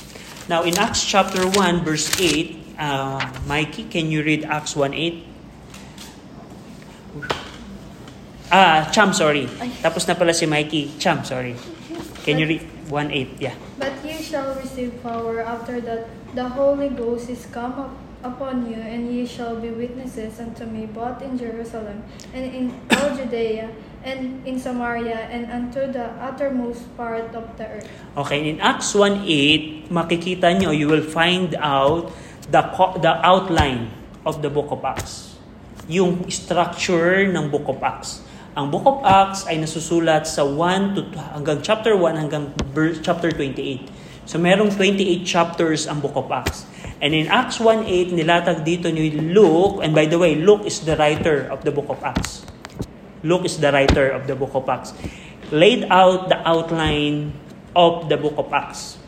Now 0.48 0.64
in 0.64 0.78
Acts 0.78 1.04
chapter 1.04 1.48
1 1.48 1.84
verse 1.84 2.14
8, 2.20 2.78
uh, 2.78 3.22
Mikey, 3.48 3.86
can 3.90 4.12
you 4.12 4.22
read 4.22 4.46
Acts 4.46 4.76
1:8? 4.76 5.26
Ah, 8.52 8.88
Cham, 8.94 9.12
sorry. 9.12 9.50
Tapos 9.82 10.06
na 10.08 10.14
pala 10.14 10.32
si 10.32 10.46
Mikey. 10.46 11.02
Cham, 11.02 11.26
sorry. 11.26 11.58
Can 12.24 12.38
you 12.38 12.46
read 12.46 12.64
1:8? 12.88 13.42
Yeah. 13.42 13.58
But 13.82 13.98
ye 14.06 14.22
shall 14.22 14.54
receive 14.54 15.02
power 15.02 15.42
after 15.42 15.82
that 15.82 16.06
the 16.38 16.46
Holy 16.54 16.94
Ghost 16.94 17.32
is 17.32 17.50
come 17.50 17.74
up 17.90 18.05
upon 18.26 18.66
you, 18.66 18.82
and 18.82 19.14
ye 19.14 19.22
shall 19.22 19.54
be 19.62 19.70
witnesses 19.70 20.42
unto 20.42 20.66
me 20.66 20.90
both 20.90 21.22
in 21.22 21.38
Jerusalem 21.38 22.02
and 22.34 22.44
in 22.50 22.74
all 22.98 23.14
Judea 23.14 23.70
and 24.02 24.42
in 24.46 24.58
Samaria 24.58 25.30
and 25.30 25.46
unto 25.54 25.86
the 25.86 26.10
uttermost 26.18 26.90
part 26.98 27.34
of 27.38 27.46
the 27.62 27.66
earth. 27.80 27.90
Okay, 28.18 28.50
in 28.50 28.58
Acts 28.58 28.98
1.8, 28.98 29.90
makikita 29.94 30.58
nyo, 30.58 30.74
you 30.74 30.90
will 30.90 31.06
find 31.06 31.54
out 31.62 32.10
the, 32.50 32.62
the 33.02 33.14
outline 33.22 33.94
of 34.26 34.42
the 34.42 34.50
book 34.50 34.74
of 34.74 34.82
Acts. 34.82 35.38
Yung 35.86 36.26
structure 36.34 37.30
ng 37.30 37.54
book 37.54 37.70
of 37.70 37.78
Acts. 37.86 38.26
Ang 38.58 38.72
book 38.72 38.88
of 38.90 39.06
Acts 39.06 39.46
ay 39.46 39.62
nasusulat 39.62 40.26
sa 40.26 40.42
1 40.42 40.98
to 40.98 41.02
hanggang 41.38 41.60
chapter 41.62 41.94
1 41.94 42.18
hanggang 42.18 42.50
verse, 42.74 42.98
chapter 43.04 43.30
28. 43.30 43.90
So 44.26 44.42
merong 44.42 44.74
28 44.74 45.22
chapters 45.22 45.86
ang 45.86 46.02
book 46.02 46.18
of 46.18 46.32
Acts. 46.34 46.66
And 47.04 47.12
in 47.12 47.28
Acts 47.28 47.60
1.8, 47.60 48.16
nilatag 48.16 48.64
dito 48.64 48.88
ni 48.88 49.12
Luke, 49.12 49.84
and 49.84 49.92
by 49.92 50.08
the 50.08 50.16
way, 50.16 50.40
Luke 50.40 50.64
is 50.64 50.80
the 50.88 50.96
writer 50.96 51.44
of 51.52 51.68
the 51.68 51.72
book 51.72 51.92
of 51.92 52.00
Acts. 52.00 52.48
Luke 53.26 53.44
is 53.44 53.60
the 53.60 53.74
writer 53.74 54.08
of 54.08 54.30
the 54.30 54.36
book 54.38 54.56
of 54.56 54.64
Acts. 54.72 54.96
Laid 55.52 55.90
out 55.92 56.32
the 56.32 56.40
outline 56.48 57.36
of 57.76 58.08
the 58.08 58.16
book 58.16 58.40
of 58.40 58.48
Acts. 58.56 59.02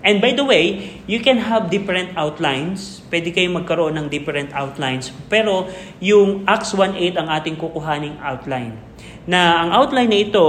And 0.00 0.24
by 0.24 0.32
the 0.32 0.48
way, 0.48 0.96
you 1.04 1.20
can 1.20 1.44
have 1.44 1.68
different 1.68 2.16
outlines. 2.16 3.04
Pwede 3.12 3.36
kayong 3.36 3.62
magkaroon 3.62 4.00
ng 4.00 4.06
different 4.08 4.48
outlines. 4.56 5.12
Pero 5.28 5.68
yung 6.00 6.48
Acts 6.48 6.72
1.8 6.72 7.20
ang 7.20 7.28
ating 7.28 7.60
kukuhaning 7.60 8.16
outline. 8.24 8.80
Na 9.28 9.60
ang 9.60 9.70
outline 9.76 10.08
na 10.08 10.20
ito, 10.24 10.48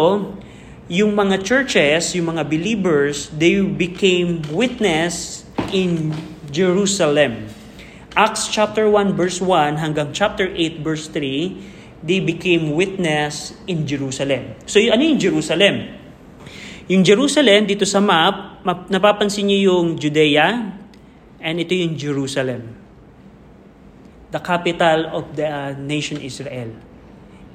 yung 0.88 1.14
mga 1.20 1.44
churches, 1.44 2.16
yung 2.16 2.32
mga 2.32 2.48
believers, 2.48 3.28
they 3.36 3.60
became 3.60 4.40
witness 4.56 5.44
in 5.76 6.16
Jerusalem. 6.52 7.48
Acts 8.12 8.52
chapter 8.52 8.92
1 8.92 9.16
verse 9.16 9.40
1 9.40 9.80
hanggang 9.80 10.12
chapter 10.12 10.52
8 10.52 10.84
verse 10.84 11.08
3, 11.08 12.04
they 12.04 12.20
became 12.20 12.76
witness 12.76 13.56
in 13.72 13.88
Jerusalem. 13.88 14.60
So 14.68 14.84
ano 14.84 15.00
yung 15.00 15.16
Jerusalem? 15.18 15.96
Yung 16.92 17.08
Jerusalem 17.08 17.72
dito 17.72 17.88
sa 17.88 18.04
map, 18.04 18.68
map 18.68 18.92
napapansin 18.92 19.48
niyo 19.48 19.72
yung 19.72 19.96
Judea 19.96 20.76
and 21.40 21.56
ito 21.56 21.72
yung 21.72 21.96
Jerusalem. 21.96 22.76
The 24.36 24.44
capital 24.44 25.08
of 25.16 25.32
the 25.40 25.48
uh, 25.48 25.72
nation 25.80 26.20
Israel. 26.20 26.76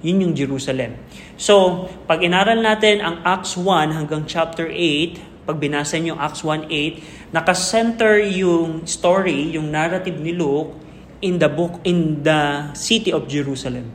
Yun 0.01 0.29
yung 0.29 0.35
Jerusalem. 0.37 0.97
So, 1.41 1.85
pag 2.05 2.21
inaral 2.21 2.61
natin 2.61 3.01
ang 3.01 3.25
Acts 3.25 3.57
1 3.61 3.97
hanggang 3.97 4.25
chapter 4.29 4.69
8, 4.69 5.36
pag 5.47 5.63
binasa 5.63 5.95
niyo 5.97 6.19
Acts 6.19 6.43
1:8, 6.43 7.31
naka-center 7.31 8.19
yung 8.19 8.83
story, 8.85 9.55
yung 9.55 9.71
narrative 9.71 10.19
ni 10.19 10.35
Luke 10.35 10.75
in 11.23 11.39
the 11.39 11.49
book 11.49 11.79
in 11.87 12.27
the 12.27 12.75
city 12.75 13.15
of 13.15 13.31
Jerusalem. 13.31 13.95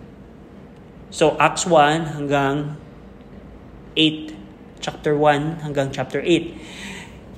So 1.12 1.36
Acts 1.36 1.68
1 1.68 2.16
hanggang 2.16 2.80
8 4.00 4.32
chapter 4.80 5.14
1 5.14 5.62
hanggang 5.68 5.92
chapter 5.92 6.24
8. 6.24 6.56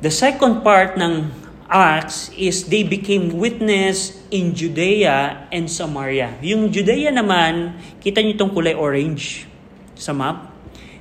The 0.05 0.13
second 0.13 0.61
part 0.61 0.95
ng 0.95 1.33
Acts 1.73 2.29
is 2.37 2.69
they 2.69 2.85
became 2.85 3.41
witness 3.41 4.21
in 4.29 4.53
Judea 4.53 5.49
and 5.49 5.65
Samaria. 5.65 6.37
Yung 6.45 6.69
Judea 6.69 7.09
naman, 7.09 7.81
kita 7.97 8.21
niyo 8.21 8.37
itong 8.37 8.53
kulay 8.53 8.77
orange 8.77 9.49
sa 9.97 10.13
map. 10.13 10.53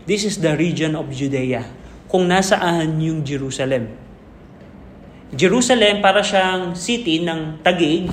This 0.09 0.25
is 0.25 0.41
the 0.41 0.57
region 0.57 0.97
of 0.97 1.13
Judea. 1.13 1.82
Kung 2.13 2.29
nasaan 2.29 3.01
yung 3.01 3.25
Jerusalem. 3.25 3.89
Jerusalem 5.33 6.05
para 6.05 6.21
siyang 6.21 6.77
city 6.77 7.25
ng 7.25 7.65
Tagig. 7.65 8.13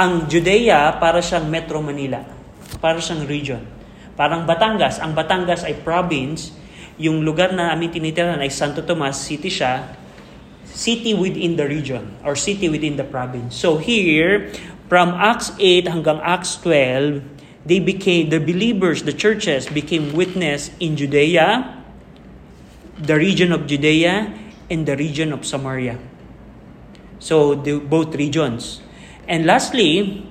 Ang 0.00 0.24
Judea 0.24 0.96
para 0.96 1.20
siyang 1.20 1.44
Metro 1.44 1.84
Manila. 1.84 2.24
Para 2.80 2.96
siyang 2.96 3.28
region. 3.28 3.60
Parang 4.16 4.48
Batangas. 4.48 4.96
Ang 4.96 5.12
Batangas 5.12 5.60
ay 5.68 5.76
province. 5.84 6.56
Yung 6.96 7.20
lugar 7.20 7.52
na 7.52 7.76
namin 7.76 7.92
tinitirahan 7.92 8.40
ay 8.40 8.48
Santo 8.48 8.80
Tomas, 8.80 9.20
city 9.20 9.52
siya. 9.52 9.92
City 10.64 11.12
within 11.12 11.52
the 11.60 11.68
region 11.68 12.16
or 12.24 12.32
city 12.32 12.72
within 12.72 12.96
the 12.96 13.04
province. 13.04 13.60
So 13.60 13.76
here, 13.76 14.48
from 14.88 15.12
Acts 15.12 15.52
8 15.60 15.92
hanggang 15.92 16.24
Acts 16.24 16.56
12, 16.64 17.20
they 17.68 17.76
became, 17.76 18.32
the 18.32 18.40
believers, 18.40 19.04
the 19.04 19.12
churches 19.12 19.68
became 19.68 20.16
witness 20.16 20.72
in 20.80 20.96
Judea, 20.96 21.75
the 22.98 23.16
region 23.16 23.52
of 23.52 23.66
Judea, 23.66 24.32
and 24.70 24.86
the 24.86 24.96
region 24.96 25.32
of 25.32 25.46
Samaria. 25.46 25.98
So, 27.18 27.54
the, 27.54 27.78
both 27.80 28.14
regions. 28.14 28.80
And 29.28 29.46
lastly, 29.46 30.26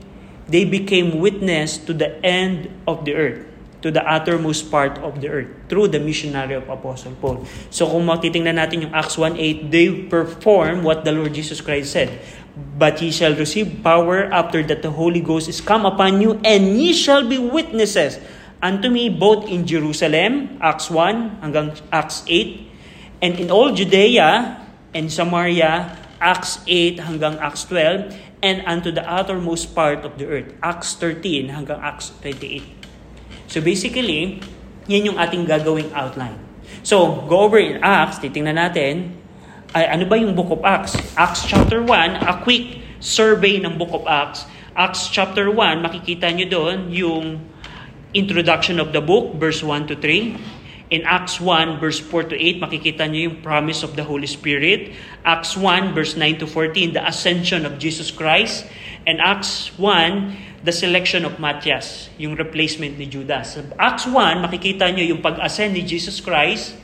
they 0.48 0.66
became 0.66 1.20
witness 1.20 1.78
to 1.90 1.94
the 1.94 2.24
end 2.24 2.70
of 2.88 3.06
the 3.06 3.16
earth, 3.16 3.46
to 3.82 3.92
the 3.92 4.04
uttermost 4.06 4.72
part 4.72 4.98
of 5.00 5.22
the 5.22 5.30
earth, 5.30 5.50
through 5.68 5.90
the 5.90 6.00
missionary 6.00 6.54
of 6.54 6.70
Apostle 6.70 7.14
Paul. 7.20 7.46
So, 7.70 7.90
kung 7.90 8.06
matitingnan 8.06 8.56
natin 8.62 8.88
yung 8.88 8.94
Acts 8.94 9.18
1.8, 9.18 9.72
they 9.72 10.06
perform 10.08 10.84
what 10.84 11.04
the 11.04 11.12
Lord 11.12 11.34
Jesus 11.34 11.60
Christ 11.60 11.92
said. 11.92 12.12
But 12.56 13.02
ye 13.02 13.12
shall 13.12 13.36
receive 13.36 13.84
power 13.84 14.32
after 14.32 14.64
that 14.64 14.80
the 14.80 14.92
Holy 14.92 15.20
Ghost 15.20 15.50
is 15.50 15.60
come 15.60 15.84
upon 15.84 16.22
you, 16.22 16.40
and 16.46 16.78
ye 16.80 16.94
shall 16.94 17.28
be 17.28 17.36
witnesses 17.36 18.20
unto 18.62 18.90
me 18.90 19.10
both 19.10 19.48
in 19.48 19.66
Jerusalem, 19.66 20.58
Acts 20.62 20.92
1 20.92 21.44
hanggang 21.44 21.76
Acts 21.92 22.24
8, 22.28 23.24
and 23.24 23.34
in 23.40 23.48
all 23.52 23.72
Judea 23.74 24.60
and 24.94 25.12
Samaria, 25.12 25.96
Acts 26.20 26.64
8 26.68 27.00
hanggang 27.04 27.36
Acts 27.40 27.68
12, 27.68 28.16
and 28.46 28.62
unto 28.70 28.92
the 28.92 29.04
uttermost 29.04 29.74
part 29.74 30.06
of 30.06 30.18
the 30.22 30.26
earth, 30.30 30.54
Acts 30.62 30.96
13 30.98 31.50
hanggang 31.50 31.82
Acts 31.82 32.14
28. 32.22 32.64
So 33.50 33.60
basically, 33.62 34.40
yan 34.86 35.14
yung 35.14 35.18
ating 35.18 35.50
gagawing 35.50 35.90
outline. 35.94 36.38
So, 36.86 37.26
go 37.26 37.46
over 37.46 37.58
in 37.58 37.82
Acts, 37.82 38.22
titingnan 38.22 38.58
natin, 38.58 39.18
ay 39.74 39.90
ano 39.90 40.06
ba 40.06 40.16
yung 40.18 40.38
Book 40.38 40.54
of 40.54 40.62
Acts? 40.62 40.98
Acts 41.18 41.46
chapter 41.46 41.82
1, 41.82 42.26
a 42.26 42.42
quick 42.46 42.80
survey 43.02 43.58
ng 43.62 43.78
Book 43.78 43.94
of 43.94 44.06
Acts. 44.06 44.46
Acts 44.78 45.10
chapter 45.10 45.50
1, 45.50 45.82
makikita 45.82 46.30
nyo 46.30 46.48
doon 46.48 46.78
yung 46.94 47.26
introduction 48.16 48.80
of 48.80 48.96
the 48.96 49.04
book, 49.04 49.36
verse 49.36 49.60
1 49.60 49.92
to 49.92 49.96
3. 50.00 50.40
In 50.96 51.04
Acts 51.04 51.42
1, 51.44 51.84
verse 51.84 52.00
4 52.00 52.32
to 52.32 52.36
8, 52.40 52.64
makikita 52.64 53.04
nyo 53.12 53.28
yung 53.28 53.38
promise 53.44 53.84
of 53.84 54.00
the 54.00 54.06
Holy 54.08 54.30
Spirit. 54.30 54.96
Acts 55.28 55.60
1, 55.60 55.92
verse 55.92 56.16
9 56.16 56.40
to 56.40 56.48
14, 56.48 56.96
the 56.96 57.04
ascension 57.04 57.68
of 57.68 57.76
Jesus 57.76 58.14
Christ. 58.14 58.64
And 59.04 59.20
Acts 59.20 59.76
1, 59.76 60.64
the 60.64 60.72
selection 60.72 61.28
of 61.28 61.42
Matthias, 61.42 62.08
yung 62.16 62.40
replacement 62.40 62.96
ni 62.96 63.10
Judas. 63.10 63.60
Sa 63.60 63.66
Acts 63.76 64.08
1, 64.08 64.46
makikita 64.46 64.88
nyo 64.94 65.04
yung 65.04 65.20
pag-ascend 65.20 65.76
ni 65.76 65.84
Jesus 65.84 66.24
Christ, 66.24 66.78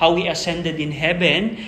how 0.00 0.16
He 0.18 0.26
ascended 0.26 0.82
in 0.82 0.90
heaven, 0.90 1.62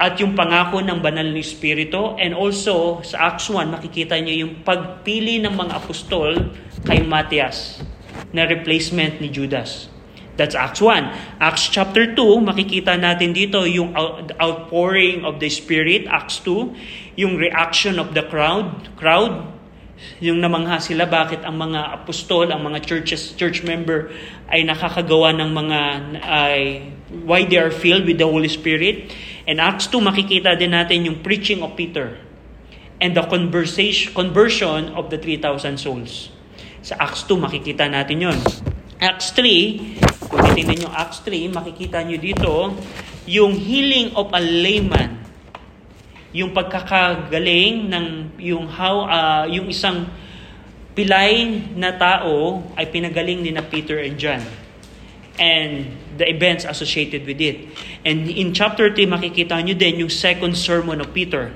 at 0.00 0.18
yung 0.18 0.34
pangako 0.34 0.82
ng 0.82 1.04
banal 1.04 1.28
ni 1.30 1.44
Espiritu. 1.44 2.18
And 2.18 2.34
also, 2.34 3.04
sa 3.06 3.32
Acts 3.32 3.46
1, 3.52 3.76
makikita 3.76 4.18
nyo 4.18 4.34
yung 4.34 4.64
pagpili 4.66 5.38
ng 5.44 5.52
mga 5.52 5.72
apostol 5.84 6.50
kay 6.82 7.04
Matthias 7.04 7.84
na 8.32 8.44
replacement 8.46 9.20
ni 9.20 9.28
Judas. 9.32 9.92
That's 10.36 10.52
Acts 10.52 10.84
1. 10.84 11.40
Acts 11.40 11.72
chapter 11.72 12.12
2, 12.12 12.44
makikita 12.44 13.00
natin 13.00 13.32
dito 13.32 13.64
yung 13.64 13.96
out- 13.96 14.36
outpouring 14.36 15.24
of 15.24 15.40
the 15.40 15.48
Spirit, 15.48 16.04
Acts 16.12 16.44
2, 16.44 17.16
yung 17.16 17.40
reaction 17.40 17.96
of 17.96 18.12
the 18.12 18.20
crowd, 18.20 18.92
crowd, 19.00 19.56
yung 20.20 20.44
namangha 20.44 20.76
sila 20.76 21.08
bakit 21.08 21.40
ang 21.40 21.56
mga 21.56 22.04
apostol, 22.04 22.52
ang 22.52 22.60
mga 22.68 22.84
churches, 22.84 23.32
church 23.32 23.64
member 23.64 24.12
ay 24.52 24.60
nakakagawa 24.60 25.32
ng 25.32 25.50
mga 25.56 25.80
ay 26.20 26.60
why 27.24 27.48
they 27.48 27.56
are 27.56 27.72
filled 27.72 28.04
with 28.04 28.20
the 28.20 28.28
Holy 28.28 28.52
Spirit. 28.52 29.08
And 29.48 29.56
Acts 29.56 29.88
2 29.88 30.04
makikita 30.04 30.52
din 30.60 30.76
natin 30.76 31.08
yung 31.08 31.24
preaching 31.24 31.64
of 31.64 31.72
Peter 31.80 32.20
and 33.00 33.16
the 33.16 33.24
conversation 33.24 34.12
conversion 34.12 34.92
of 34.92 35.08
the 35.08 35.16
3,000 35.16 35.80
souls. 35.80 36.35
Sa 36.86 36.94
Acts 37.02 37.26
2 37.26 37.34
makikita 37.42 37.90
natin 37.90 38.30
'yon. 38.30 38.38
Acts 39.02 39.34
3, 39.34 39.98
kung 40.30 40.40
titingnan 40.46 40.86
yung 40.86 40.94
Acts 40.94 41.18
3, 41.26 41.50
makikita 41.50 41.98
nyo 42.06 42.14
dito 42.14 42.78
yung 43.26 43.58
healing 43.58 44.14
of 44.14 44.30
a 44.30 44.38
layman. 44.38 45.18
Yung 46.30 46.54
pagkakagaling 46.54 47.90
ng 47.90 48.06
yung 48.38 48.70
how 48.70 49.02
uh, 49.02 49.44
yung 49.50 49.66
isang 49.66 50.06
pilay 50.94 51.58
na 51.74 51.90
tao 51.98 52.62
ay 52.78 52.86
pinagaling 52.86 53.42
ni 53.42 53.50
na 53.50 53.66
Peter 53.66 53.98
and 53.98 54.14
John. 54.14 54.46
And 55.42 55.90
the 56.16 56.24
events 56.30 56.62
associated 56.62 57.26
with 57.26 57.42
it. 57.42 57.66
And 58.06 58.30
in 58.30 58.54
chapter 58.54 58.94
3, 58.94 59.10
makikita 59.10 59.58
nyo 59.58 59.74
din 59.74 60.06
yung 60.06 60.12
second 60.12 60.54
sermon 60.54 61.02
of 61.02 61.10
Peter. 61.10 61.50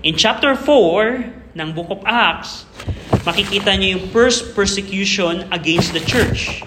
In 0.00 0.16
chapter 0.16 0.56
4 0.56 1.54
ng 1.54 1.68
Book 1.76 1.92
of 1.92 2.02
Acts, 2.08 2.66
makikita 3.24 3.72
nyo 3.76 3.98
yung 3.98 4.04
first 4.12 4.52
persecution 4.52 5.48
against 5.48 5.96
the 5.96 6.04
church. 6.04 6.60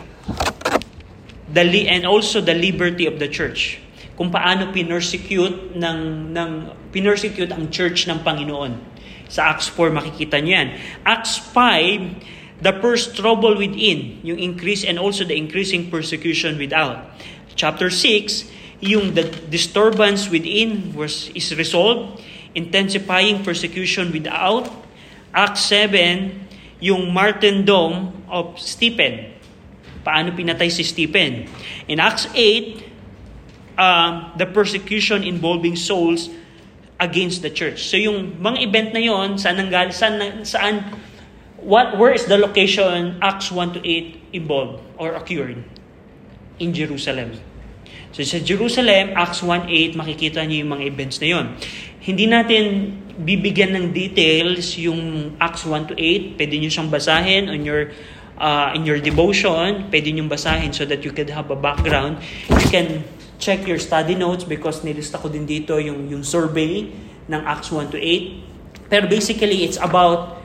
The 1.53 1.63
li- 1.63 1.87
and 1.87 2.03
also 2.03 2.41
the 2.41 2.57
liberty 2.57 3.05
of 3.05 3.21
the 3.21 3.29
church. 3.29 3.77
Kung 4.17 4.33
paano 4.33 4.73
pinersecute 4.73 5.77
ng, 5.77 5.99
ng 6.33 6.49
pinersecute 6.89 7.53
ang 7.53 7.69
church 7.69 8.09
ng 8.09 8.25
Panginoon. 8.25 8.73
Sa 9.29 9.53
Acts 9.53 9.69
4 9.69 9.93
makikita 9.93 10.41
nyo 10.41 10.51
yan. 10.57 10.67
Acts 11.05 11.37
5, 11.53 12.65
the 12.65 12.73
first 12.81 13.13
trouble 13.13 13.53
within, 13.53 14.17
yung 14.25 14.41
increase 14.41 14.81
and 14.81 14.97
also 14.97 15.21
the 15.21 15.37
increasing 15.37 15.93
persecution 15.93 16.57
without. 16.57 17.05
Chapter 17.53 17.93
6, 17.93 18.49
yung 18.81 19.13
the 19.13 19.29
disturbance 19.49 20.29
within 20.29 20.93
was 20.97 21.29
is 21.37 21.53
resolved, 21.53 22.21
intensifying 22.57 23.45
persecution 23.45 24.09
without. 24.09 24.69
Acts 25.37 25.69
7, 25.69 26.46
yung 26.79 27.09
martyrdom 27.09 28.13
of 28.29 28.57
Stephen. 28.61 29.33
Paano 30.05 30.31
pinatay 30.31 30.69
si 30.69 30.85
Stephen? 30.85 31.49
In 31.89 31.99
Acts 31.99 32.29
8, 32.31 33.77
um, 33.77 34.31
the 34.37 34.45
persecution 34.45 35.23
involving 35.23 35.75
souls 35.75 36.29
against 36.99 37.41
the 37.41 37.49
church. 37.49 37.89
So 37.89 37.97
yung 37.97 38.41
mga 38.41 38.57
event 38.61 38.89
na 38.93 39.01
yon, 39.01 39.37
saan 39.37 39.61
nanggal, 39.61 39.93
saan, 39.93 40.45
saan, 40.45 40.85
what, 41.61 41.97
where 41.97 42.13
is 42.13 42.25
the 42.25 42.37
location 42.37 43.17
Acts 43.21 43.51
1 43.53 43.77
to 43.77 43.81
8 43.81 44.33
involved 44.33 44.81
or 44.97 45.13
occurred? 45.13 45.61
In 46.57 46.73
Jerusalem. 46.73 47.37
So 48.17 48.25
sa 48.25 48.41
Jerusalem, 48.41 49.13
Acts 49.13 49.45
1.8, 49.45 49.93
makikita 49.93 50.41
niyo 50.41 50.65
yung 50.65 50.71
mga 50.73 50.83
events 50.89 51.21
na 51.21 51.27
yon. 51.37 51.45
Hindi 52.01 52.25
natin 52.25 52.63
bibigyan 53.17 53.73
ng 53.73 53.85
details 53.93 54.77
yung 54.77 55.33
Acts 55.41 55.65
1 55.65 55.89
to 55.89 55.93
8. 55.97 56.37
Pwede 56.37 56.53
niyo 56.61 56.69
siyang 56.69 56.89
basahin 56.93 57.49
on 57.49 57.65
your 57.65 57.89
uh, 58.37 58.73
in 58.77 58.85
your 58.85 59.01
devotion. 59.01 59.89
Pwede 59.89 60.13
niyo 60.13 60.29
basahin 60.29 60.69
so 60.69 60.85
that 60.85 61.01
you 61.01 61.09
could 61.09 61.29
have 61.33 61.49
a 61.49 61.57
background. 61.57 62.21
You 62.49 62.69
can 62.69 62.87
check 63.41 63.65
your 63.65 63.81
study 63.81 64.13
notes 64.13 64.45
because 64.45 64.81
nilista 64.85 65.17
ko 65.17 65.29
din 65.29 65.45
dito 65.45 65.77
yung, 65.81 66.09
yung 66.09 66.21
survey 66.21 66.89
ng 67.29 67.41
Acts 67.45 67.73
1 67.73 67.93
to 67.93 67.97
8. 67.97 68.89
Pero 68.89 69.05
basically, 69.09 69.65
it's 69.67 69.77
about 69.81 70.39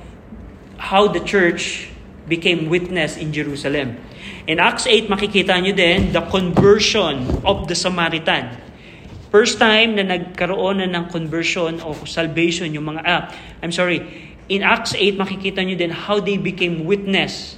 how 0.81 1.07
the 1.07 1.23
church 1.23 1.93
became 2.26 2.67
witness 2.67 3.17
in 3.17 3.31
Jerusalem. 3.31 4.00
In 4.47 4.59
Acts 4.59 4.87
8, 4.87 5.07
makikita 5.07 5.55
nyo 5.62 5.71
din 5.71 6.11
the 6.11 6.23
conversion 6.26 7.29
of 7.47 7.71
the 7.71 7.76
Samaritan. 7.76 8.59
First 9.33 9.57
time 9.57 9.97
na 9.97 10.05
nagkaroon 10.05 10.85
na 10.85 10.89
ng 10.93 11.09
conversion 11.09 11.81
o 11.81 11.97
salvation 12.05 12.69
yung 12.69 12.93
mga, 12.93 13.01
ah, 13.01 13.33
I'm 13.65 13.73
sorry, 13.73 14.05
in 14.53 14.61
Acts 14.61 14.93
8, 14.93 15.17
makikita 15.17 15.65
nyo 15.65 15.73
din 15.73 15.89
how 15.89 16.21
they 16.21 16.37
became 16.37 16.85
witness 16.85 17.57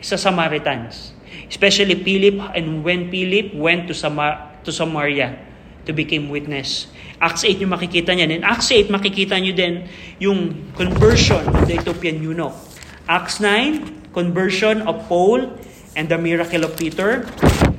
sa 0.00 0.16
Samaritans. 0.16 1.12
Especially 1.52 2.00
Philip 2.00 2.40
and 2.56 2.80
when 2.80 3.12
Philip 3.12 3.52
went 3.52 3.92
to, 3.92 3.94
Samar- 3.94 4.56
to 4.64 4.72
Samaria 4.72 5.36
to 5.84 5.92
become 5.92 6.32
witness. 6.32 6.88
Acts 7.20 7.44
8 7.44 7.60
yung 7.60 7.76
makikita 7.76 8.16
niyan. 8.16 8.40
In 8.40 8.42
Acts 8.44 8.72
8, 8.72 8.88
makikita 8.88 9.36
nyo 9.36 9.52
din 9.52 9.84
yung 10.16 10.72
conversion 10.72 11.44
of 11.44 11.68
the 11.68 11.76
Ethiopian 11.76 12.24
eunuch. 12.24 12.56
Acts 13.04 13.36
9, 13.44 14.16
conversion 14.16 14.80
of 14.88 15.04
Paul 15.12 15.60
and 15.98 16.06
the 16.06 16.16
miracle 16.16 16.62
of 16.62 16.78
Peter. 16.78 17.26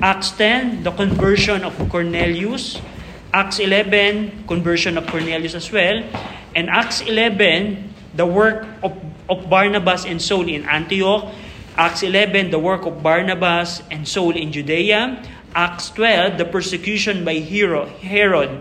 Acts 0.04 0.36
10, 0.36 0.84
the 0.84 0.92
conversion 0.92 1.64
of 1.64 1.72
Cornelius. 1.88 2.84
Acts 3.32 3.64
11, 3.64 4.44
conversion 4.44 5.00
of 5.00 5.08
Cornelius 5.08 5.56
as 5.56 5.72
well. 5.72 6.04
And 6.52 6.68
Acts 6.68 7.00
11, 7.00 7.80
the 8.20 8.28
work 8.28 8.68
of, 8.84 8.92
of 9.32 9.48
Barnabas 9.48 10.04
and 10.04 10.20
Saul 10.20 10.52
in 10.52 10.68
Antioch. 10.68 11.32
Acts 11.80 12.04
11, 12.04 12.52
the 12.52 12.60
work 12.60 12.84
of 12.84 13.00
Barnabas 13.00 13.82
and 13.88 14.04
Saul 14.04 14.36
in 14.36 14.52
Judea. 14.52 15.24
Acts 15.56 15.90
12, 15.96 16.38
the 16.38 16.46
persecution 16.46 17.24
by 17.24 17.40
Herod. 17.40 18.52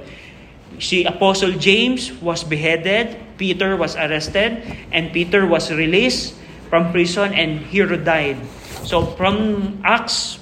Si 0.78 1.02
Apostle 1.02 1.59
James 1.59 2.14
was 2.22 2.44
beheaded, 2.44 3.18
Peter 3.35 3.74
was 3.74 3.96
arrested, 3.96 4.62
and 4.94 5.11
Peter 5.11 5.42
was 5.50 5.74
released 5.74 6.38
from 6.70 6.92
prison 6.92 7.35
and 7.35 7.59
Herod 7.74 8.04
died. 8.04 8.38
So 8.88 9.05
from 9.20 9.37
Acts 9.85 10.40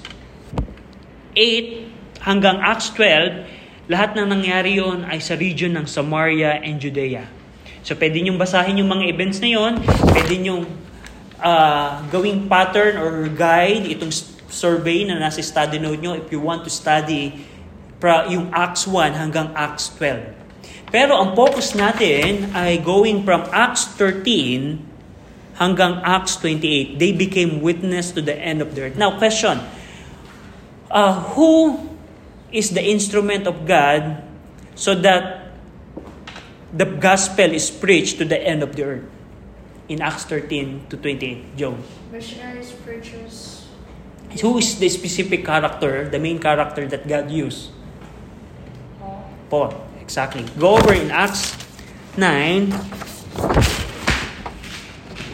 8 1.35 2.23
hanggang 2.23 2.63
Acts 2.63 2.95
12, 2.95 3.91
lahat 3.91 4.15
ng 4.15 4.23
nangyari 4.23 4.79
yon 4.79 5.03
ay 5.03 5.19
sa 5.19 5.35
region 5.35 5.75
ng 5.75 5.83
Samaria 5.83 6.63
and 6.63 6.79
Judea. 6.79 7.27
So 7.83 7.99
pwede 7.99 8.23
niyong 8.23 8.39
basahin 8.39 8.79
yung 8.79 8.87
mga 8.87 9.03
events 9.11 9.43
na 9.43 9.51
yon, 9.51 9.83
pwede 9.83 10.39
niyong 10.39 10.63
uh, 11.43 12.07
gawing 12.07 12.47
pattern 12.47 12.95
or 12.95 13.27
guide 13.27 13.83
itong 13.91 14.15
survey 14.47 15.03
na 15.03 15.19
nasa 15.19 15.43
study 15.43 15.75
note 15.75 15.99
nyo 15.99 16.15
if 16.15 16.31
you 16.31 16.39
want 16.39 16.63
to 16.63 16.71
study 16.71 17.43
pra, 17.99 18.31
yung 18.31 18.47
Acts 18.55 18.87
1 18.87 19.11
hanggang 19.11 19.51
Acts 19.59 19.91
12. 19.99 20.87
Pero 20.87 21.19
ang 21.19 21.35
focus 21.35 21.75
natin 21.75 22.47
ay 22.55 22.79
going 22.79 23.27
from 23.27 23.43
Acts 23.51 23.91
13 23.99 24.86
hanggang 25.57 26.01
Acts 26.05 26.37
28. 26.37 26.97
They 26.97 27.11
became 27.11 27.61
witness 27.61 28.11
to 28.13 28.21
the 28.21 28.37
end 28.37 28.61
of 28.61 28.73
the 28.77 28.89
earth. 28.89 28.95
Now, 28.95 29.17
question. 29.17 29.59
Uh, 30.89 31.19
who 31.35 31.89
is 32.51 32.71
the 32.71 32.81
instrument 32.81 33.45
of 33.45 33.67
God 33.67 34.23
so 34.75 34.95
that 34.95 35.51
the 36.71 36.85
gospel 36.85 37.51
is 37.51 37.69
preached 37.69 38.17
to 38.19 38.25
the 38.25 38.39
end 38.39 38.63
of 38.63 38.77
the 38.77 38.83
earth? 38.83 39.05
In 39.89 40.01
Acts 40.01 40.25
13 40.25 40.87
to 40.89 40.97
28. 40.97 41.57
Joe. 41.57 41.77
Missionaries, 42.11 42.71
preachers, 42.83 43.67
Who 44.41 44.57
is 44.59 44.77
the 44.77 44.89
specific 44.89 45.45
character, 45.45 46.09
the 46.09 46.19
main 46.19 46.37
character 46.39 46.85
that 46.87 47.07
God 47.07 47.31
used? 47.31 47.71
Paul. 48.99 49.23
Paul. 49.49 49.71
Exactly. 50.01 50.45
Go 50.59 50.77
over 50.77 50.93
in 50.93 51.09
Acts 51.11 51.55
9, 52.17 52.71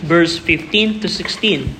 verse 0.03 0.37
15 0.37 0.99
to 0.99 1.07
16. 1.07 1.75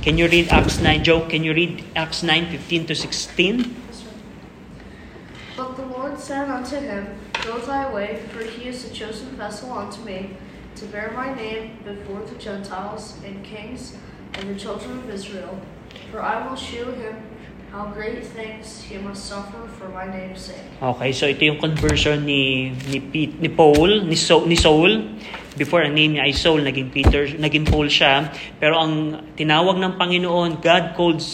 Can 0.00 0.16
you 0.16 0.26
read 0.26 0.48
Acts 0.48 0.80
9, 0.80 1.04
Joe? 1.04 1.28
Can 1.28 1.44
you 1.44 1.52
read 1.52 1.84
Acts 1.94 2.22
9, 2.22 2.50
15 2.50 2.86
to 2.86 2.94
16? 2.94 3.76
But 5.56 5.76
the 5.76 5.84
Lord 5.84 6.18
said 6.18 6.48
unto 6.48 6.76
him, 6.76 7.06
Go 7.44 7.58
thy 7.58 7.92
way, 7.92 8.22
for 8.30 8.42
he 8.42 8.68
is 8.68 8.90
a 8.90 8.92
chosen 8.92 9.36
vessel 9.36 9.70
unto 9.72 10.02
me, 10.02 10.30
to 10.76 10.86
bear 10.86 11.12
my 11.12 11.34
name 11.34 11.78
before 11.84 12.20
the 12.20 12.36
Gentiles 12.36 13.20
and 13.24 13.44
kings 13.44 13.96
and 14.34 14.48
the 14.48 14.58
children 14.58 14.98
of 14.98 15.10
Israel. 15.10 15.60
For 16.10 16.22
I 16.22 16.48
will 16.48 16.56
shew 16.56 16.90
him 16.92 17.22
how 17.72 17.88
great 17.88 18.20
things 18.20 18.84
he 18.84 19.00
must 19.00 19.24
suffer 19.24 19.64
for 19.80 19.88
my 19.88 20.04
name's 20.04 20.52
sake. 20.52 20.60
Okay, 20.76 21.10
so 21.16 21.24
ito 21.24 21.40
yung 21.48 21.56
conversion 21.56 22.20
ni 22.20 22.68
ni 22.92 23.00
Pete, 23.00 23.40
ni 23.40 23.48
Paul, 23.48 24.04
ni 24.04 24.12
Saul, 24.12 24.44
ni 24.44 24.60
Saul. 24.60 25.08
Before 25.56 25.80
ang 25.80 25.96
name 25.96 26.20
niya 26.20 26.28
ay 26.28 26.36
Saul, 26.36 26.60
naging 26.68 26.92
Peter, 26.92 27.24
naging 27.32 27.64
Paul 27.64 27.88
siya. 27.88 28.28
Pero 28.60 28.76
ang 28.76 29.24
tinawag 29.40 29.80
ng 29.80 29.96
Panginoon, 29.96 30.60
God 30.60 30.84
called 30.92 31.24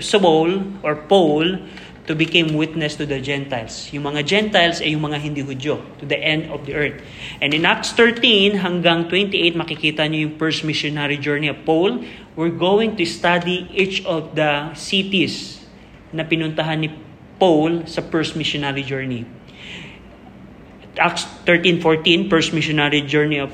Saul 0.00 0.50
or 0.80 1.04
Paul 1.04 1.60
to 2.08 2.12
become 2.12 2.56
witness 2.56 2.96
to 3.00 3.04
the 3.08 3.20
Gentiles. 3.20 3.88
Yung 3.92 4.04
mga 4.08 4.24
Gentiles 4.24 4.80
ay 4.84 4.92
yung 4.92 5.04
mga 5.04 5.20
hindi 5.20 5.40
Hudyo, 5.40 5.80
to 6.00 6.04
the 6.04 6.20
end 6.20 6.52
of 6.52 6.64
the 6.68 6.76
earth. 6.76 7.00
And 7.40 7.56
in 7.56 7.64
Acts 7.64 7.96
13 7.96 8.60
hanggang 8.60 9.08
28, 9.08 9.56
makikita 9.56 10.04
niyo 10.08 10.28
yung 10.28 10.36
first 10.36 10.64
missionary 10.68 11.16
journey 11.16 11.48
of 11.48 11.64
Paul. 11.64 12.04
We're 12.36 12.52
going 12.52 13.00
to 13.00 13.04
study 13.08 13.68
each 13.72 14.04
of 14.04 14.36
the 14.36 14.76
cities 14.76 15.53
na 16.14 16.22
pinuntahan 16.22 16.86
ni 16.86 16.88
Paul 17.42 17.90
sa 17.90 18.00
first 18.06 18.38
missionary 18.38 18.86
journey. 18.86 19.26
Acts 20.94 21.26
13:14, 21.42 22.30
first 22.30 22.54
missionary 22.54 23.02
journey 23.02 23.42
of 23.42 23.50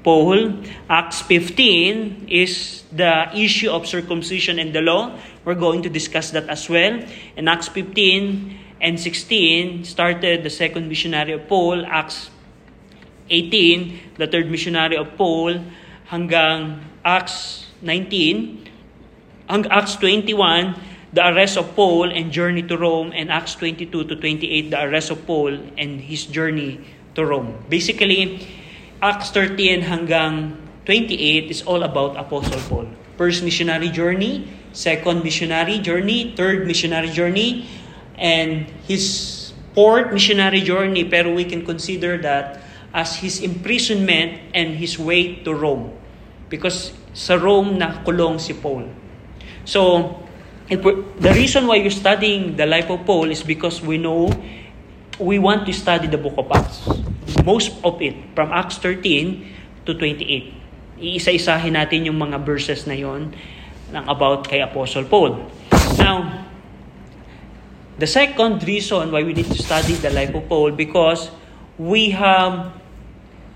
Paul. 0.00 0.64
Acts 0.88 1.20
15 1.28 2.26
is 2.26 2.82
the 2.90 3.28
issue 3.36 3.68
of 3.68 3.84
circumcision 3.86 4.58
and 4.58 4.72
the 4.72 4.80
law. 4.80 5.14
We're 5.44 5.60
going 5.60 5.84
to 5.84 5.90
discuss 5.92 6.32
that 6.32 6.48
as 6.48 6.66
well. 6.72 7.04
And 7.36 7.48
Acts 7.52 7.68
15 7.68 8.56
and 8.80 8.98
16 8.98 9.84
started 9.84 10.42
the 10.42 10.50
second 10.50 10.88
missionary 10.88 11.36
of 11.36 11.46
Paul. 11.46 11.84
Acts 11.86 12.32
18, 13.30 14.18
the 14.18 14.26
third 14.26 14.50
missionary 14.50 14.96
of 14.96 15.14
Paul, 15.16 15.62
hanggang 16.10 16.82
Acts 17.04 17.70
19, 17.80 18.68
hanggang 19.48 19.70
Acts 19.70 19.94
21, 19.96 20.74
the 21.12 21.20
arrest 21.20 21.60
of 21.60 21.76
Paul 21.76 22.08
and 22.08 22.32
journey 22.32 22.62
to 22.64 22.76
Rome, 22.76 23.12
and 23.14 23.30
Acts 23.30 23.54
22 23.56 24.04
to 24.04 24.16
28, 24.16 24.70
the 24.70 24.80
arrest 24.80 25.10
of 25.10 25.26
Paul 25.26 25.52
and 25.76 26.00
his 26.00 26.24
journey 26.24 26.80
to 27.14 27.24
Rome. 27.24 27.52
Basically, 27.68 28.48
Acts 29.02 29.30
13 29.30 29.82
hanggang 29.84 30.56
28 30.86 31.50
is 31.50 31.60
all 31.62 31.84
about 31.84 32.16
Apostle 32.16 32.60
Paul. 32.68 32.88
First 33.20 33.44
missionary 33.44 33.92
journey, 33.92 34.48
second 34.72 35.22
missionary 35.22 35.78
journey, 35.78 36.32
third 36.32 36.66
missionary 36.66 37.12
journey, 37.12 37.68
and 38.16 38.64
his 38.88 39.52
fourth 39.76 40.12
missionary 40.12 40.64
journey, 40.64 41.04
pero 41.04 41.34
we 41.34 41.44
can 41.44 41.64
consider 41.64 42.16
that 42.24 42.64
as 42.96 43.20
his 43.20 43.40
imprisonment 43.44 44.40
and 44.56 44.80
his 44.80 44.98
way 44.98 45.44
to 45.44 45.52
Rome. 45.52 45.92
Because 46.48 46.96
sa 47.12 47.36
Rome 47.36 47.76
na 47.76 48.00
kulong 48.00 48.40
si 48.40 48.56
Paul. 48.56 48.88
So, 49.68 50.21
we're- 50.80 51.04
the 51.20 51.32
reason 51.36 51.68
why 51.68 51.82
we're 51.82 51.92
studying 51.92 52.56
the 52.56 52.64
life 52.64 52.88
of 52.88 53.04
Paul 53.04 53.28
is 53.28 53.44
because 53.44 53.84
we 53.84 53.98
know 53.98 54.32
we 55.20 55.36
want 55.38 55.66
to 55.66 55.72
study 55.74 56.08
the 56.08 56.16
book 56.16 56.34
of 56.38 56.48
Acts. 56.48 56.88
Most 57.44 57.76
of 57.84 58.00
it, 58.00 58.16
from 58.32 58.48
Acts 58.48 58.78
13 58.80 59.44
to 59.84 59.92
28. 59.92 60.54
Iisa-isahin 61.02 61.74
natin 61.74 62.06
yung 62.06 62.16
mga 62.16 62.40
verses 62.40 62.86
na 62.86 62.94
yon 62.94 63.34
ng 63.92 64.04
about 64.08 64.48
kay 64.48 64.62
Apostle 64.62 65.04
Paul. 65.04 65.50
Now, 65.98 66.46
the 67.98 68.08
second 68.08 68.62
reason 68.64 69.12
why 69.12 69.20
we 69.22 69.36
need 69.36 69.50
to 69.50 69.58
study 69.58 69.98
the 69.98 70.08
life 70.08 70.32
of 70.32 70.48
Paul 70.48 70.72
because 70.72 71.28
we 71.76 72.14
have 72.14 72.72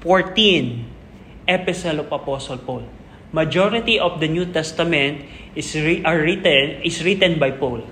14 0.03 0.85
epistle 1.49 2.03
of 2.03 2.11
Apostle 2.11 2.59
Paul. 2.59 2.96
Majority 3.35 3.99
of 3.99 4.23
the 4.23 4.29
New 4.31 4.47
Testament 4.55 5.27
is 5.59 5.75
re- 5.75 6.05
are 6.07 6.23
written 6.23 6.85
is 6.87 7.03
written 7.03 7.43
by 7.43 7.51
Paul. 7.51 7.83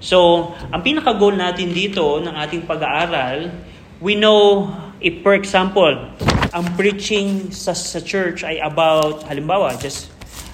So, 0.00 0.52
ang 0.72 0.80
pinaka-goal 0.80 1.36
natin 1.36 1.72
dito 1.72 2.20
ng 2.20 2.32
ating 2.32 2.64
pag-aaral, 2.64 3.52
we 4.00 4.16
know 4.16 4.72
if 5.04 5.20
for 5.20 5.36
example, 5.36 6.12
ang 6.54 6.64
preaching 6.78 7.50
sa, 7.50 7.76
sa 7.76 7.98
church 7.98 8.46
ay 8.46 8.62
about 8.62 9.26
halimbawa 9.26 9.74
just 9.76 10.08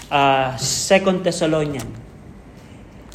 uh, 0.09 0.57
Second 0.57 1.23
Thessalonian. 1.23 1.87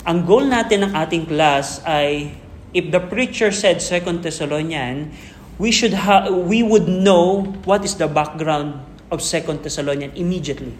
Ang 0.05 0.21
goal 0.23 0.45
natin 0.45 0.85
ng 0.85 0.91
ating 0.93 1.25
class 1.25 1.81
ay 1.83 2.37
if 2.77 2.87
the 2.93 3.01
preacher 3.01 3.49
said 3.49 3.81
Second 3.81 4.21
Thessalonian, 4.21 5.11
we 5.57 5.73
should 5.73 5.97
ha- 5.97 6.29
we 6.29 6.61
would 6.61 6.85
know 6.85 7.51
what 7.65 7.81
is 7.81 7.97
the 7.97 8.05
background 8.05 8.84
of 9.11 9.21
Second 9.21 9.61
Thessalonian 9.61 10.11
immediately. 10.15 10.73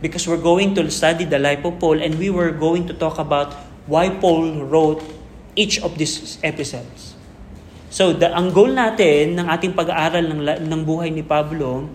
Because 0.00 0.28
we're 0.28 0.42
going 0.42 0.74
to 0.76 0.84
study 0.90 1.24
the 1.24 1.38
life 1.38 1.64
of 1.64 1.80
Paul 1.80 2.00
and 2.00 2.18
we 2.18 2.28
were 2.28 2.52
going 2.52 2.86
to 2.88 2.94
talk 2.94 3.18
about 3.18 3.54
why 3.86 4.08
Paul 4.08 4.64
wrote 4.64 5.00
each 5.56 5.80
of 5.80 5.96
these 5.96 6.38
epistles. 6.42 7.14
So, 7.94 8.10
the, 8.10 8.26
ang 8.26 8.50
goal 8.50 8.74
natin 8.74 9.38
ng 9.38 9.46
ating 9.46 9.72
pag-aaral 9.78 10.26
ng, 10.26 10.40
ng 10.66 10.80
buhay 10.82 11.14
ni 11.14 11.22
Pablo, 11.22 11.86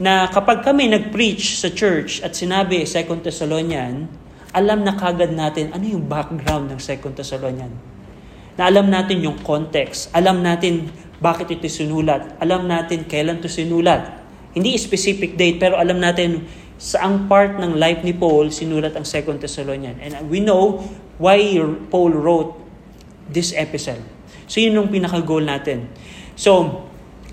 na 0.00 0.30
kapag 0.30 0.64
kami 0.64 0.88
nag-preach 0.88 1.60
sa 1.60 1.68
church 1.68 2.24
at 2.24 2.32
sinabi 2.32 2.86
2 2.86 3.20
Thessalonian, 3.20 4.08
alam 4.54 4.80
na 4.86 4.96
kagad 4.96 5.34
natin 5.34 5.74
ano 5.76 5.84
yung 5.84 6.06
background 6.06 6.70
ng 6.72 6.80
2 6.80 7.18
Thessalonian. 7.18 7.68
Na 8.56 8.70
alam 8.70 8.88
natin 8.88 9.20
yung 9.20 9.42
context, 9.42 10.08
alam 10.14 10.40
natin 10.40 10.88
bakit 11.20 11.52
ito 11.52 11.68
sinulat, 11.68 12.40
alam 12.40 12.64
natin 12.64 13.04
kailan 13.04 13.44
ito 13.44 13.50
sinulat. 13.50 14.19
Hindi 14.50 14.74
specific 14.78 15.38
date, 15.38 15.62
pero 15.62 15.78
alam 15.78 16.02
natin 16.02 16.46
saang 16.80 17.28
part 17.28 17.60
ng 17.60 17.76
life 17.76 18.00
ni 18.00 18.16
Paul 18.16 18.48
sinulat 18.48 18.96
ang 18.96 19.04
2 19.04 19.36
Thessalonian. 19.36 20.00
And 20.00 20.16
we 20.32 20.40
know 20.40 20.80
why 21.20 21.38
Paul 21.92 22.16
wrote 22.16 22.56
this 23.28 23.52
epistle. 23.52 24.00
So 24.50 24.58
yun 24.58 24.74
yung 24.74 24.88
pinaka-goal 24.88 25.44
natin. 25.46 25.92
So, 26.34 26.82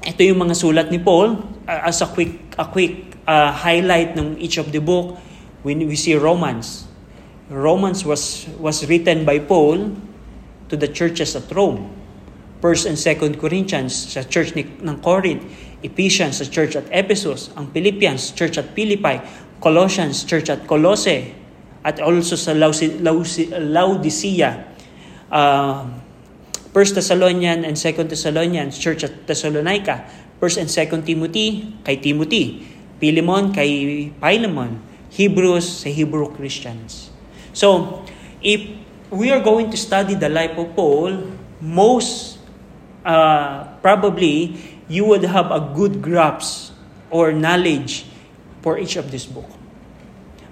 ito 0.03 0.21
yung 0.21 0.43
mga 0.43 0.53
sulat 0.53 0.87
ni 0.91 0.99
Paul 0.99 1.41
uh, 1.65 1.81
as 1.87 2.03
a 2.03 2.07
quick 2.11 2.53
a 2.59 2.67
quick 2.67 3.17
uh, 3.25 3.55
highlight 3.55 4.13
ng 4.19 4.37
each 4.37 4.59
of 4.59 4.69
the 4.75 4.83
book. 4.83 5.17
When 5.65 5.83
we 5.83 5.97
see 5.99 6.15
Romans. 6.15 6.85
Romans 7.47 8.03
was 8.03 8.47
was 8.59 8.83
written 8.87 9.23
by 9.23 9.39
Paul 9.39 9.95
to 10.67 10.75
the 10.75 10.87
churches 10.87 11.35
at 11.35 11.47
Rome. 11.51 11.91
First 12.59 12.87
and 12.87 12.97
Second 12.99 13.39
Corinthians 13.39 13.93
sa 13.93 14.25
church 14.25 14.57
ni, 14.57 14.65
ng 14.65 14.97
Corinth, 14.99 15.45
Ephesians 15.85 16.41
sa 16.41 16.45
church 16.49 16.73
at 16.73 16.89
Ephesus, 16.89 17.53
ang 17.53 17.69
Philippians 17.69 18.33
church 18.33 18.57
at 18.57 18.73
Philippi, 18.73 19.21
Colossians 19.61 20.25
church 20.25 20.49
at 20.49 20.65
Colossae, 20.65 21.33
at 21.85 22.01
also 22.01 22.35
sa 22.35 22.51
Laodice- 22.51 22.97
Laodice- 22.99 23.53
Laodicea, 23.53 24.49
uh, 25.31 25.85
1 26.73 26.93
Thessalonian 26.93 27.65
and 27.65 27.73
2 27.73 28.05
Thessalonians, 28.05 28.77
Church 28.77 29.01
at 29.01 29.25
Thessalonica, 29.25 30.05
1 30.37 30.61
and 30.61 30.69
2 30.69 31.01
Timothy, 31.01 31.73
kay 31.81 31.97
Timothy, 31.97 32.61
Philemon, 33.01 33.49
kay 33.49 34.13
Philemon, 34.21 34.77
Hebrews, 35.09 35.65
sa 35.65 35.89
Hebrew 35.89 36.29
Christians. 36.37 37.09
So, 37.49 38.03
if 38.45 38.61
we 39.09 39.33
are 39.33 39.41
going 39.41 39.73
to 39.73 39.77
study 39.79 40.13
the 40.13 40.29
life 40.29 40.53
of 40.59 40.77
Paul, 40.77 41.33
most 41.57 42.37
uh, 43.01 43.73
probably 43.81 44.53
you 44.87 45.03
would 45.03 45.23
have 45.27 45.51
a 45.51 45.61
good 45.75 45.99
grasp 45.99 46.75
or 47.11 47.31
knowledge 47.31 48.07
for 48.63 48.79
each 48.79 48.95
of 48.95 49.11
this 49.11 49.27
book. 49.27 49.47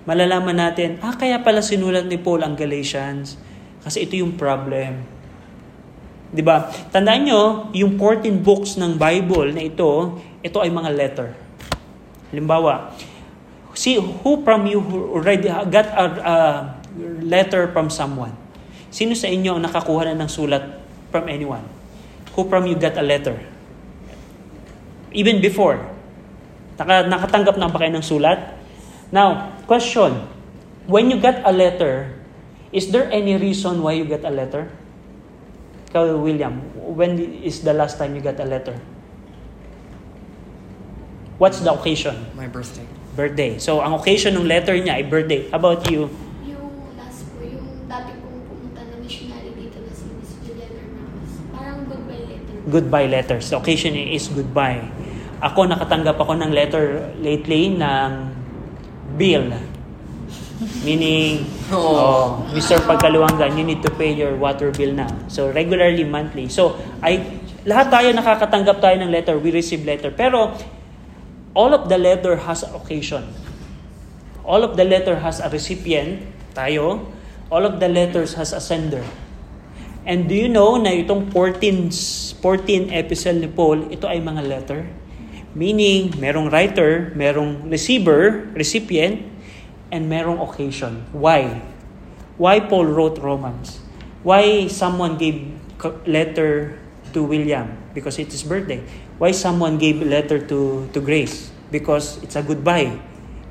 Malalaman 0.06 0.62
natin, 0.62 1.02
ah, 1.02 1.17
kaya 1.17 1.41
pala 1.41 1.65
sinulat 1.65 2.06
ni 2.06 2.21
Paul 2.21 2.45
ang 2.45 2.54
Galatians 2.54 3.41
kasi 3.82 4.06
ito 4.06 4.13
yung 4.19 4.38
problem. 4.38 5.02
'Di 6.30 6.43
ba? 6.45 6.69
Tandaan 6.93 7.21
nyo, 7.26 7.41
yung 7.74 7.98
14 7.98 8.43
books 8.43 8.78
ng 8.78 9.00
Bible 9.00 9.56
na 9.56 9.65
ito, 9.65 10.19
ito 10.45 10.58
ay 10.62 10.69
mga 10.69 10.91
letter. 10.93 11.30
Halimbawa, 12.30 12.93
see 13.74 13.98
who 13.98 14.43
from 14.43 14.67
you 14.67 14.84
who 14.84 15.15
already 15.15 15.48
got 15.48 15.88
a, 15.95 16.06
a 16.21 16.36
letter 17.24 17.71
from 17.71 17.88
someone? 17.89 18.36
Sino 18.91 19.15
sa 19.17 19.32
inyo 19.32 19.58
ang 19.58 19.63
nakakuha 19.63 20.12
na 20.12 20.24
ng 20.24 20.30
sulat 20.30 20.63
from 21.10 21.26
anyone? 21.32 21.63
Who 22.36 22.45
from 22.45 22.67
you 22.67 22.76
got 22.76 23.00
a 23.00 23.06
letter? 23.06 23.54
Even 25.15 25.39
before. 25.39 25.80
Naka, 26.75 27.08
nakatanggap 27.08 27.56
na 27.56 27.71
ba 27.71 27.80
kayo 27.80 27.95
ng 27.95 28.04
sulat? 28.04 28.60
Now, 29.15 29.56
question. 29.63 30.28
When 30.91 31.08
you 31.08 31.23
got 31.23 31.41
a 31.47 31.56
letter, 31.56 32.12
is 32.75 32.91
there 32.91 33.08
any 33.10 33.39
reason 33.39 33.80
why 33.80 33.95
you 33.95 34.04
get 34.04 34.28
a 34.28 34.30
letter? 34.30 34.67
Ikaw, 35.89 36.19
William, 36.19 36.60
when 36.75 37.15
is 37.41 37.63
the 37.63 37.71
last 37.71 37.95
time 37.95 38.13
you 38.13 38.21
got 38.21 38.36
a 38.43 38.45
letter? 38.45 38.75
What's 41.39 41.63
the 41.63 41.71
occasion? 41.71 42.28
My 42.36 42.51
birthday. 42.51 42.84
Birthday. 43.15 43.60
So, 43.60 43.80
ang 43.80 43.95
occasion 43.95 44.36
ng 44.36 44.47
letter 44.47 44.75
niya 44.75 44.99
ay 44.99 45.04
birthday. 45.08 45.47
How 45.51 45.60
about 45.63 45.88
you? 45.88 46.12
Yung 46.43 46.95
last 46.99 47.28
po, 47.32 47.43
yung 47.43 47.88
dati 47.88 48.15
pong 48.19 48.39
pumunta 48.47 48.84
na 48.84 48.95
missionary 48.99 49.51
dito 49.56 49.80
na 49.80 49.91
si 49.95 50.08
Miss 50.15 50.36
Juliana 50.43 50.80
Ramos. 50.80 51.32
Parang 51.56 51.80
goodbye 51.88 52.23
letter. 52.28 52.56
Goodbye 52.67 53.08
letters. 53.08 53.45
The 53.51 53.58
occasion 53.60 53.95
is 53.95 54.28
goodbye. 54.32 54.94
Ako, 55.45 55.69
nakatanggap 55.69 56.17
ako 56.17 56.34
ng 56.41 56.49
letter 56.49 57.13
lately 57.21 57.77
ng 57.77 58.10
bill. 59.13 59.53
Meaning, 60.81 61.45
oh, 61.69 62.41
Mr. 62.49 62.81
Pagkaluwangan, 62.81 63.53
you 63.53 63.62
need 63.62 63.86
to 63.86 63.91
pay 63.93 64.10
your 64.10 64.34
water 64.34 64.73
bill 64.73 64.89
now. 64.89 65.12
So, 65.29 65.53
regularly, 65.53 66.01
monthly. 66.01 66.49
So, 66.49 66.81
I, 67.05 67.21
lahat 67.62 67.93
tayo 67.93 68.10
nakakatanggap 68.17 68.81
tayo 68.81 68.95
ng 69.05 69.13
letter. 69.13 69.38
We 69.38 69.53
receive 69.53 69.86
letter. 69.86 70.10
Pero, 70.10 70.58
all 71.53 71.71
of 71.77 71.93
the 71.93 71.99
letter 72.01 72.41
has 72.41 72.65
occasion. 72.65 73.29
All 74.41 74.65
of 74.65 74.73
the 74.73 74.86
letter 74.86 75.21
has 75.21 75.38
a 75.38 75.49
recipient, 75.53 76.25
tayo. 76.58 77.05
All 77.53 77.69
of 77.69 77.77
the 77.77 77.89
letters 77.89 78.34
has 78.34 78.49
a 78.49 78.62
sender. 78.62 79.05
And 80.05 80.29
do 80.29 80.34
you 80.34 80.49
know 80.49 80.77
na 80.77 80.93
itong 80.93 81.34
14, 81.34 81.89
14 82.41 82.93
epistle 82.93 83.41
ni 83.41 83.49
Paul, 83.49 83.89
ito 83.93 84.05
ay 84.10 84.21
mga 84.21 84.41
letter? 84.45 85.04
Meaning, 85.55 86.11
merong 86.19 86.51
writer, 86.51 87.15
merong 87.15 87.71
receiver, 87.71 88.43
recipient, 88.51 89.23
and 89.87 90.11
merong 90.11 90.43
occasion. 90.43 91.07
Why? 91.15 91.63
Why 92.35 92.59
Paul 92.59 92.91
wrote 92.91 93.17
Romans? 93.23 93.79
Why 94.27 94.67
someone 94.67 95.15
gave 95.15 95.47
letter 96.03 96.75
to 97.15 97.23
William? 97.23 97.71
Because 97.95 98.19
it's 98.19 98.35
his 98.35 98.43
birthday. 98.43 98.83
Why 99.15 99.31
someone 99.31 99.79
gave 99.79 100.03
letter 100.03 100.43
to, 100.43 100.91
to 100.91 100.99
Grace? 100.99 101.55
Because 101.71 102.19
it's 102.19 102.35
a 102.35 102.43
goodbye 102.43 102.99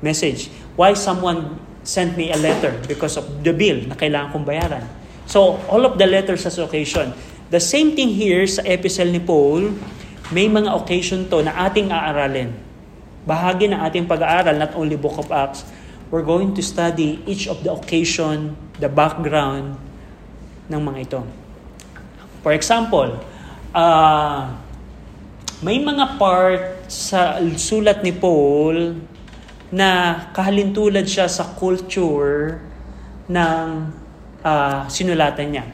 message. 0.05 0.53
Why 0.77 0.93
someone 0.93 1.57
sent 1.81 2.13
me 2.13 2.29
a 2.31 2.37
letter? 2.37 2.77
Because 2.87 3.17
of 3.17 3.41
the 3.41 3.49
bill 3.49 3.81
na 3.89 3.97
kailangan 3.97 4.29
kong 4.29 4.45
bayaran. 4.45 4.85
So, 5.25 5.57
all 5.73 5.89
of 5.89 5.97
the 5.97 6.05
letters 6.05 6.45
has 6.45 6.61
occasion. 6.61 7.17
The 7.49 7.57
same 7.57 7.97
thing 7.97 8.13
here 8.13 8.45
sa 8.45 8.61
epistle 8.61 9.09
ni 9.09 9.21
Paul, 9.21 9.73
may 10.33 10.49
mga 10.49 10.73
occasion 10.73 11.29
to 11.29 11.45
na 11.45 11.53
ating 11.69 11.93
aaralin. 11.93 12.53
Bahagi 13.25 13.69
ng 13.69 13.79
ating 13.81 14.05
pag-aaral, 14.09 14.57
not 14.57 14.73
only 14.77 14.97
Book 14.97 15.17
of 15.17 15.29
Acts, 15.29 15.65
we're 16.09 16.25
going 16.25 16.53
to 16.53 16.61
study 16.61 17.21
each 17.25 17.49
of 17.49 17.61
the 17.65 17.73
occasion, 17.73 18.53
the 18.77 18.89
background 18.89 19.77
ng 20.69 20.81
mga 20.81 20.99
ito. 21.09 21.21
For 22.45 22.53
example, 22.53 23.17
uh, 23.73 24.53
may 25.65 25.81
mga 25.81 26.21
part 26.21 26.85
sa 26.85 27.41
sulat 27.57 28.05
ni 28.05 28.13
Paul 28.13 29.01
na 29.73 30.21
kahalintulad 30.29 31.09
siya 31.09 31.25
sa 31.25 31.57
culture 31.57 32.61
ng 33.25 33.65
ah, 34.45 34.85
sinulatan 34.85 35.47
niya. 35.57 35.65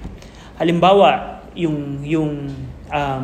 Halimbawa, 0.55 1.43
yung 1.51 1.99
yung 2.07 2.47
um, 2.87 3.23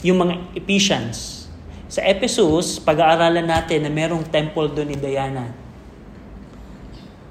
yung 0.00 0.24
mga 0.24 0.34
Ephesians. 0.56 1.48
Sa 1.90 2.00
Ephesus, 2.06 2.78
pag-aaralan 2.78 3.44
natin 3.44 3.84
na 3.84 3.90
merong 3.90 4.22
temple 4.30 4.70
doon 4.70 4.94
ni 4.94 4.98
Diana. 4.98 5.50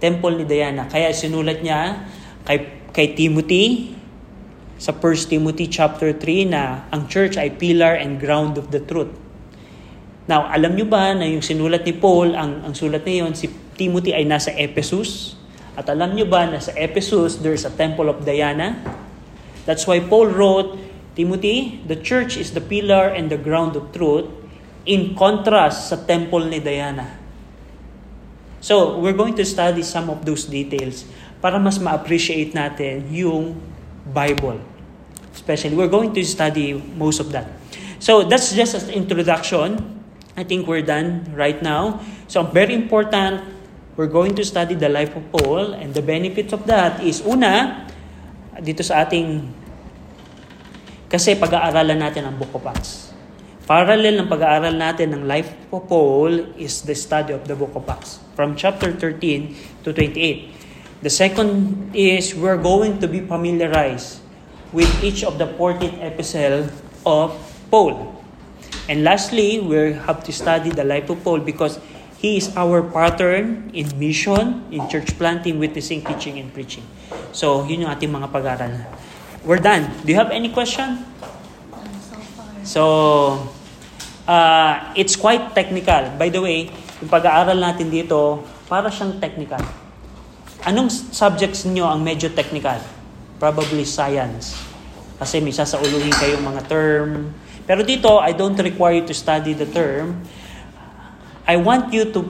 Temple 0.03 0.43
ni 0.43 0.45
Diana. 0.45 0.86
Kaya 0.86 1.10
sinulat 1.15 1.63
niya 1.63 2.05
kay, 2.43 2.89
kay 2.91 3.15
Timothy 3.15 3.95
sa 4.79 4.95
1 4.95 5.27
Timothy 5.27 5.67
chapter 5.67 6.15
3 6.15 6.55
na 6.55 6.88
ang 6.91 7.08
church 7.12 7.36
ay 7.36 7.51
pillar 7.55 7.99
and 7.99 8.15
ground 8.15 8.55
of 8.55 8.71
the 8.71 8.79
truth. 8.79 9.12
Now, 10.29 10.45
alam 10.47 10.77
nyo 10.77 10.86
ba 10.86 11.12
na 11.17 11.25
yung 11.25 11.41
sinulat 11.41 11.84
ni 11.84 11.91
Paul, 11.97 12.38
ang, 12.38 12.63
ang 12.63 12.73
sulat 12.77 13.01
na 13.01 13.13
yun, 13.25 13.34
si 13.34 13.49
Timothy 13.75 14.13
ay 14.13 14.23
nasa 14.29 14.53
Ephesus? 14.53 15.36
At 15.73 15.89
alam 15.89 16.13
nyo 16.13 16.27
ba 16.29 16.45
na 16.45 16.62
sa 16.62 16.75
Ephesus, 16.77 17.41
there's 17.41 17.65
a 17.65 17.73
temple 17.73 18.08
of 18.08 18.21
Diana? 18.23 18.77
That's 19.65 19.89
why 19.89 19.99
Paul 19.99 20.29
wrote, 20.32 20.88
Timothy, 21.19 21.84
the 21.84 21.99
church 21.99 22.39
is 22.39 22.55
the 22.55 22.63
pillar 22.63 23.12
and 23.12 23.27
the 23.27 23.36
ground 23.36 23.75
of 23.75 23.91
truth 23.91 24.32
in 24.88 25.19
contrast 25.19 25.91
sa 25.91 25.99
temple 25.99 26.47
ni 26.47 26.63
Diana. 26.63 27.19
So, 28.63 28.95
we're 29.03 29.15
going 29.15 29.36
to 29.36 29.43
study 29.43 29.84
some 29.84 30.08
of 30.08 30.23
those 30.23 30.47
details 30.47 31.03
para 31.43 31.60
mas 31.60 31.75
ma-appreciate 31.75 32.55
natin 32.55 33.03
yung 33.12 33.60
Bible. 34.08 34.63
Especially, 35.36 35.75
we're 35.75 35.91
going 35.91 36.15
to 36.15 36.23
study 36.23 36.79
most 36.95 37.19
of 37.19 37.36
that. 37.36 37.51
So, 37.99 38.23
that's 38.23 38.55
just 38.55 38.79
an 38.79 38.88
introduction. 38.95 39.75
I 40.39 40.47
think 40.47 40.71
we're 40.71 40.88
done 40.88 41.36
right 41.36 41.60
now. 41.60 41.99
So, 42.32 42.47
very 42.47 42.79
important, 42.79 43.43
we're 43.99 44.12
going 44.12 44.39
to 44.39 44.43
study 44.47 44.79
the 44.79 44.88
life 44.88 45.19
of 45.19 45.27
Paul 45.36 45.75
and 45.75 45.91
the 45.91 46.03
benefits 46.03 46.55
of 46.55 46.63
that 46.71 47.03
is 47.03 47.19
una, 47.27 47.84
dito 48.63 48.79
sa 48.88 49.03
ating 49.03 49.59
kasi 51.10 51.34
pag-aaralan 51.34 51.98
natin 51.98 52.30
ang 52.30 52.38
Book 52.38 52.54
of 52.54 52.69
Acts. 52.69 53.10
Parallel 53.65 54.22
ng 54.22 54.30
pag-aaral 54.30 54.78
natin 54.78 55.13
ng 55.13 55.26
life 55.26 55.54
of 55.74 55.89
Paul 55.89 56.54
is 56.58 56.86
the 56.86 56.93
study 56.93 57.34
of 57.34 57.50
the 57.50 57.58
Book 57.58 57.74
of 57.74 57.86
Acts 57.89 58.22
from 58.38 58.54
chapter 58.54 58.93
13 58.93 59.82
to 59.82 59.89
28. 59.93 61.02
The 61.02 61.10
second 61.10 61.50
is 61.98 62.38
we're 62.38 62.62
going 62.62 63.02
to 63.02 63.10
be 63.10 63.26
familiarized 63.26 64.22
with 64.69 64.89
each 65.02 65.26
of 65.26 65.41
the 65.41 65.50
14 65.58 65.98
epistle 66.02 66.69
of 67.06 67.34
Paul. 67.74 68.22
And 68.89 69.02
lastly, 69.06 69.62
we 69.62 69.98
have 69.98 70.22
to 70.26 70.32
study 70.34 70.69
the 70.69 70.86
life 70.86 71.10
of 71.10 71.22
Paul 71.26 71.41
because 71.41 71.78
he 72.17 72.38
is 72.38 72.54
our 72.58 72.82
pattern 72.86 73.69
in 73.74 73.89
mission, 73.98 74.65
in 74.69 74.86
church 74.89 75.13
planting, 75.17 75.58
witnessing, 75.58 76.06
teaching, 76.06 76.38
and 76.38 76.54
preaching. 76.54 76.86
So, 77.34 77.65
yun 77.65 77.86
yung 77.86 77.91
ating 77.93 78.10
mga 78.10 78.30
pag-aaral. 78.34 78.74
We're 79.43 79.63
done. 79.63 79.88
Do 80.04 80.12
you 80.12 80.19
have 80.19 80.32
any 80.32 80.52
question? 80.52 81.06
So 82.67 83.49
uh, 84.28 84.93
it's 84.93 85.15
quite 85.15 85.56
technical. 85.56 86.12
By 86.19 86.30
the 86.30 86.43
way, 86.43 86.69
yung 86.99 87.10
pag-aaral 87.10 87.58
natin 87.58 87.88
dito, 87.88 88.43
para 88.69 88.93
siyang 88.93 89.17
technical. 89.17 89.63
Anong 90.67 90.93
subjects 90.93 91.65
niyo 91.65 91.89
ang 91.89 92.06
medyo 92.06 92.30
technical? 92.30 92.78
Probably 93.41 93.82
science. 93.88 94.54
Kasi 95.17 95.41
may 95.41 95.56
sasauluhin 95.56 96.13
kayong 96.13 96.45
mga 96.45 96.62
term. 96.69 97.34
Pero 97.65 97.82
dito, 97.82 98.21
I 98.21 98.38
don't 98.38 98.56
require 98.62 99.02
you 99.02 99.06
to 99.10 99.15
study 99.17 99.58
the 99.58 99.65
term. 99.65 100.21
I 101.49 101.58
want 101.58 101.89
you 101.89 102.06
to, 102.13 102.21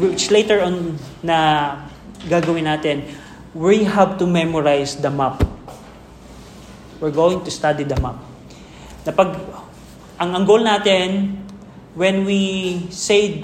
which 0.00 0.32
later 0.32 0.64
on 0.64 0.96
na 1.20 1.76
gagawin 2.24 2.64
natin, 2.64 3.04
we 3.52 3.84
have 3.84 4.16
to 4.16 4.24
memorize 4.24 4.96
the 4.96 5.12
map. 5.12 5.51
We're 7.02 7.10
going 7.10 7.42
to 7.42 7.50
study 7.50 7.82
the 7.82 7.98
map. 7.98 8.22
Na 9.02 9.10
pag, 9.10 9.34
ang, 10.22 10.38
ang 10.38 10.44
goal 10.46 10.62
natin, 10.62 11.34
when 11.98 12.22
we 12.22 12.86
say 12.94 13.42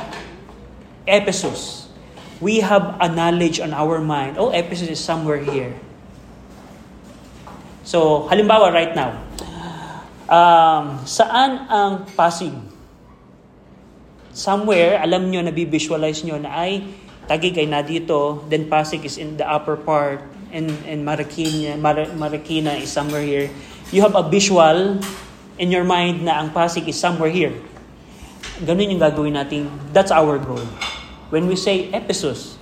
Ephesus, 1.03 1.91
we 2.39 2.63
have 2.63 2.95
a 3.03 3.11
knowledge 3.11 3.59
on 3.59 3.75
our 3.75 3.99
mind. 3.99 4.39
Oh, 4.39 4.55
Ephesus 4.55 4.87
is 4.87 5.03
somewhere 5.03 5.43
here. 5.43 5.75
So, 7.83 8.31
halimbawa 8.31 8.71
right 8.71 8.95
now, 8.95 9.19
um, 10.31 11.03
saan 11.03 11.67
ang 11.67 12.07
Pasig? 12.15 12.55
Somewhere, 14.31 15.03
alam 15.03 15.35
nyo, 15.35 15.43
nabivisualize 15.43 16.23
nyo 16.23 16.39
na 16.39 16.63
ay 16.63 16.87
Tagig 17.29 17.61
ay 17.61 17.69
na 17.69 17.85
dito, 17.85 18.41
then 18.49 18.73
Pasig 18.73 19.05
is 19.05 19.21
in 19.21 19.37
the 19.37 19.45
upper 19.45 19.77
part, 19.77 20.25
and, 20.53 20.71
and 20.85 21.07
Marikina, 21.07 21.79
Mar- 21.79 22.13
Marikina 22.17 22.81
is 22.81 22.91
somewhere 22.91 23.23
here. 23.23 23.51
You 23.91 24.03
have 24.03 24.15
a 24.15 24.23
visual 24.23 25.01
in 25.59 25.71
your 25.71 25.85
mind 25.85 26.23
na 26.25 26.41
ang 26.41 26.51
Pasig 26.51 26.89
is 26.89 26.99
somewhere 26.99 27.31
here. 27.31 27.53
Ganun 28.63 28.91
yung 28.91 29.03
gagawin 29.03 29.35
natin. 29.35 29.71
That's 29.93 30.11
our 30.11 30.39
goal. 30.39 30.65
When 31.31 31.47
we 31.47 31.57
say 31.57 31.91
Ephesus, 31.93 32.57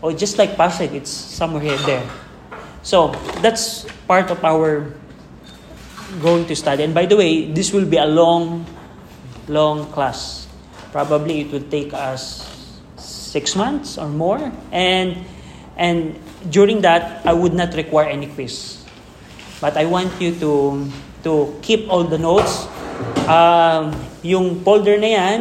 or 0.00 0.12
just 0.12 0.38
like 0.38 0.56
Pasig, 0.56 0.94
it's 0.94 1.10
somewhere 1.10 1.62
here, 1.62 1.78
there. 1.84 2.06
So, 2.82 3.10
that's 3.42 3.86
part 4.06 4.30
of 4.30 4.42
our 4.44 4.94
going 6.22 6.46
to 6.46 6.54
study. 6.54 6.84
And 6.84 6.94
by 6.94 7.06
the 7.06 7.16
way, 7.16 7.50
this 7.50 7.72
will 7.72 7.84
be 7.84 7.96
a 7.96 8.06
long, 8.06 8.64
long 9.48 9.90
class. 9.90 10.46
Probably 10.92 11.42
it 11.42 11.52
will 11.52 11.66
take 11.68 11.92
us 11.92 12.46
six 12.96 13.56
months 13.56 13.98
or 13.98 14.08
more. 14.08 14.52
And, 14.72 15.24
and 15.76 16.18
during 16.50 16.82
that, 16.82 17.24
I 17.26 17.32
would 17.32 17.54
not 17.54 17.74
require 17.74 18.08
any 18.08 18.26
quiz. 18.26 18.84
But 19.60 19.76
I 19.76 19.86
want 19.86 20.12
you 20.20 20.34
to, 20.40 20.84
to 21.24 21.58
keep 21.62 21.88
all 21.88 22.04
the 22.04 22.18
notes. 22.18 22.68
Um, 23.28 23.96
yung 24.22 24.60
folder 24.62 24.98
na 24.98 25.10
yan, 25.10 25.38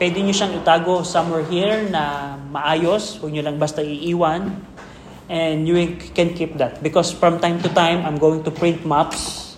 pwede 0.00 0.20
nyo 0.24 0.32
siyang 0.32 0.56
itago 0.56 1.04
somewhere 1.04 1.44
here 1.48 1.84
na 1.88 2.36
maayos. 2.52 3.20
Huwag 3.20 3.32
nyo 3.32 3.42
lang 3.44 3.56
basta 3.60 3.84
iiwan. 3.84 4.56
And 5.28 5.66
you 5.66 5.74
can 6.14 6.38
keep 6.38 6.56
that. 6.58 6.82
Because 6.82 7.10
from 7.10 7.42
time 7.42 7.58
to 7.66 7.68
time, 7.74 8.06
I'm 8.06 8.16
going 8.16 8.46
to 8.46 8.50
print 8.50 8.86
maps. 8.86 9.56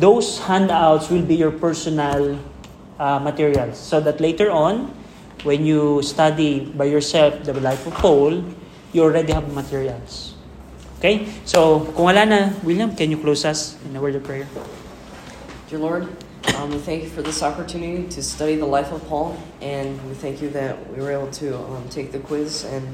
Those 0.00 0.40
handouts 0.40 1.10
will 1.12 1.26
be 1.26 1.36
your 1.36 1.52
personal 1.52 2.40
uh, 2.98 3.18
materials. 3.20 3.76
So 3.76 4.00
that 4.00 4.20
later 4.20 4.50
on, 4.50 4.88
when 5.44 5.64
you 5.64 6.00
study 6.02 6.72
by 6.72 6.84
yourself 6.84 7.44
the 7.44 7.52
life 7.60 7.86
of 7.86 7.94
Paul, 7.94 8.44
you 8.92 9.02
already 9.02 9.32
have 9.32 9.52
materials. 9.52 10.34
Okay? 10.98 11.28
So, 11.44 11.86
kung 11.96 12.12
wala 12.12 12.26
na, 12.26 12.52
William, 12.62 12.94
can 12.94 13.10
you 13.10 13.16
close 13.16 13.44
us 13.44 13.76
in 13.84 13.96
a 13.96 14.00
word 14.00 14.14
of 14.16 14.24
prayer? 14.24 14.46
Dear 15.68 15.78
Lord, 15.78 16.08
um, 16.56 16.70
we 16.70 16.78
thank 16.78 17.02
you 17.02 17.08
for 17.08 17.22
this 17.22 17.42
opportunity 17.42 18.08
to 18.08 18.22
study 18.22 18.56
the 18.56 18.66
life 18.66 18.92
of 18.92 19.06
Paul, 19.08 19.38
and 19.62 19.96
we 20.08 20.14
thank 20.14 20.42
you 20.42 20.50
that 20.50 20.76
we 20.90 21.00
were 21.00 21.12
able 21.12 21.30
to 21.40 21.56
um, 21.56 21.88
take 21.88 22.12
the 22.12 22.18
quiz, 22.18 22.64
and 22.64 22.84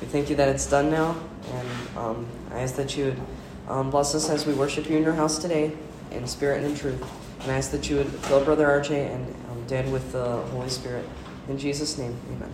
we 0.00 0.06
thank 0.06 0.30
you 0.30 0.36
that 0.36 0.48
it's 0.48 0.64
done 0.64 0.90
now. 0.90 1.16
And 1.52 1.68
um, 1.98 2.26
I 2.52 2.60
ask 2.60 2.76
that 2.76 2.96
you 2.96 3.06
would 3.06 3.20
um, 3.68 3.90
bless 3.90 4.14
us 4.14 4.30
as 4.30 4.46
we 4.46 4.54
worship 4.54 4.88
you 4.88 4.96
in 4.96 5.02
your 5.02 5.14
house 5.14 5.38
today, 5.38 5.72
in 6.10 6.26
spirit 6.26 6.62
and 6.62 6.72
in 6.72 6.76
truth. 6.76 7.02
And 7.42 7.50
I 7.50 7.58
ask 7.58 7.70
that 7.72 7.90
you 7.90 7.96
would 7.96 8.08
fill 8.26 8.44
Brother 8.44 8.66
RJ 8.66 9.12
and 9.12 9.26
um, 9.50 9.66
Dad 9.66 9.90
with 9.90 10.12
the 10.12 10.42
Holy 10.54 10.68
Spirit. 10.68 11.04
In 11.48 11.58
Jesus' 11.58 11.98
name, 11.98 12.16
amen. 12.32 12.52